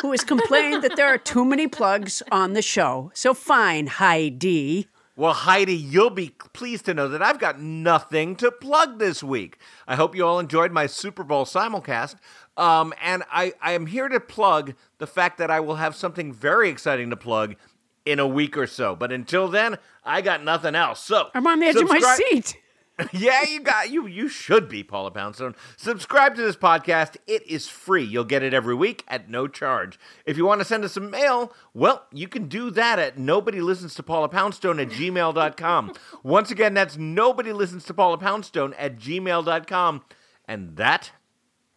[0.00, 3.12] who has complained that there are too many plugs on the show.
[3.14, 4.88] So fine, Heidi.
[5.14, 9.58] Well, Heidi, you'll be pleased to know that I've got nothing to plug this week.
[9.86, 12.16] I hope you all enjoyed my Super Bowl simulcast.
[12.56, 16.32] Um, and I, I am here to plug the fact that I will have something
[16.32, 17.56] very exciting to plug
[18.06, 18.96] in a week or so.
[18.96, 21.00] But until then, I got nothing else.
[21.00, 22.56] So I'm on the edge of my seat.
[23.12, 24.06] yeah, you got you.
[24.06, 25.54] You should be Paula Poundstone.
[25.76, 27.16] Subscribe to this podcast.
[27.26, 28.04] It is free.
[28.04, 29.98] You'll get it every week at no charge.
[30.26, 33.60] If you want to send us some mail, well, you can do that at nobody
[33.60, 35.94] listens to Paula Poundstone at gmail.com.
[36.22, 40.02] Once again, that's nobody listens to Paula Poundstone at gmail.com.
[40.46, 41.12] And that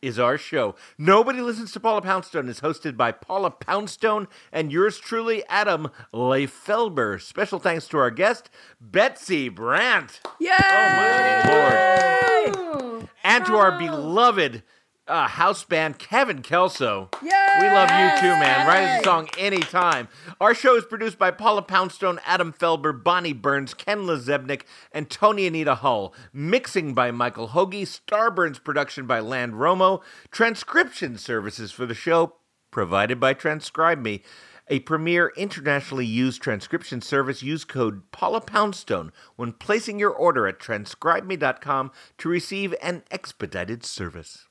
[0.06, 0.76] is our show.
[0.98, 7.20] Nobody listens to Paula Poundstone is hosted by Paula Poundstone and yours truly, Adam Felber.
[7.22, 8.50] Special thanks to our guest,
[8.80, 10.22] Betsy Brandt.
[10.40, 10.52] Yay!
[10.60, 13.10] Oh my lord!
[13.24, 14.62] And to our beloved
[15.08, 17.10] uh, house band, Kevin Kelso.
[17.22, 17.30] Yay!
[17.62, 18.68] We love you too, man.
[18.68, 20.08] Write us a song anytime.
[20.42, 25.48] Our show is produced by Paula Poundstone, Adam Felber, Bonnie Burns, Ken Lazebnik, and Toni
[25.48, 26.14] Anita Hull.
[26.34, 27.84] Mixing by Michael Hoagie.
[27.84, 30.02] Starburns production by Land Romo.
[30.32, 32.36] Transcription services for the show
[32.72, 34.24] provided by Transcribe Me.
[34.68, 37.44] A premier internationally used transcription service.
[37.44, 44.45] Use code Paula Poundstone when placing your order at transcribeme.com to receive an expedited service.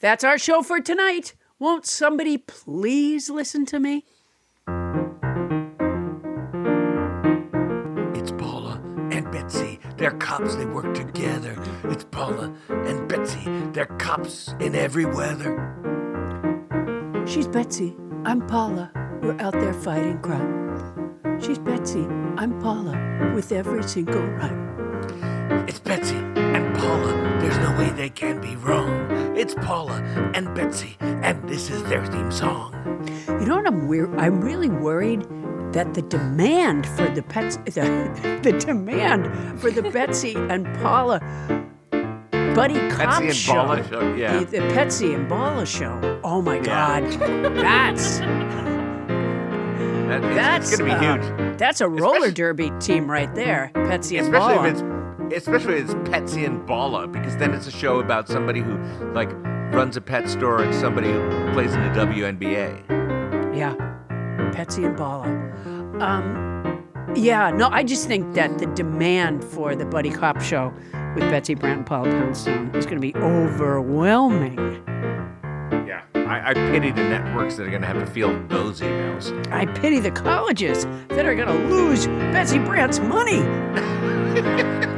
[0.00, 1.34] That's our show for tonight.
[1.58, 4.04] Won't somebody please listen to me?
[8.14, 8.80] It's Paula
[9.10, 9.80] and Betsy.
[9.96, 11.60] They're cops, they work together.
[11.84, 13.42] It's Paula and Betsy.
[13.72, 15.74] They're cops in every weather.
[17.26, 17.96] She's Betsy.
[18.24, 18.92] I'm Paula.
[19.20, 21.40] We're out there fighting crime.
[21.40, 22.06] She's Betsy.
[22.36, 23.32] I'm Paula.
[23.34, 25.66] With every single rhyme.
[25.66, 27.12] It's Betsy and Paula.
[27.40, 29.17] There's no way they can be wrong.
[29.50, 30.02] It's Paula
[30.34, 32.74] and Betsy, and this is their theme song.
[33.40, 34.14] You know what I'm weird?
[34.18, 35.22] I'm really worried
[35.72, 41.20] that the demand for the pets, the, the demand for the Betsy and Paula
[42.54, 44.38] buddy cop Betsy and show, Paula show, yeah.
[44.40, 46.20] the, the Betsy and Paula show.
[46.22, 47.04] Oh my God,
[47.56, 48.18] that's
[50.08, 51.58] That- it's- that's it's to be uh, huge.
[51.58, 54.68] That's a roller derby team right there, Betsy and especially Paula.
[54.68, 54.82] if it's
[55.32, 58.76] especially it's Petsy and Bala, because then it's a show about somebody who
[59.12, 59.30] like
[59.72, 63.56] runs a pet store and somebody who plays in the WNBA.
[63.56, 63.74] Yeah,
[64.52, 65.26] Betsy and Bala.
[66.00, 66.48] Um,
[67.14, 70.72] yeah, no, I just think that the demand for the buddy cop show
[71.14, 74.56] with Betsy Brandt and Paul Poundstone is going to be overwhelming.
[75.86, 79.50] Yeah, I, I pity the networks that are going to have to field those emails.
[79.50, 83.42] I pity the colleges that are going to lose Betsy Brandt's money.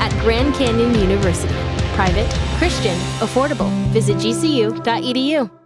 [0.00, 1.54] at Grand Canyon University.
[1.94, 2.28] Private,
[2.58, 3.70] Christian, affordable.
[3.92, 5.59] Visit gcu.edu.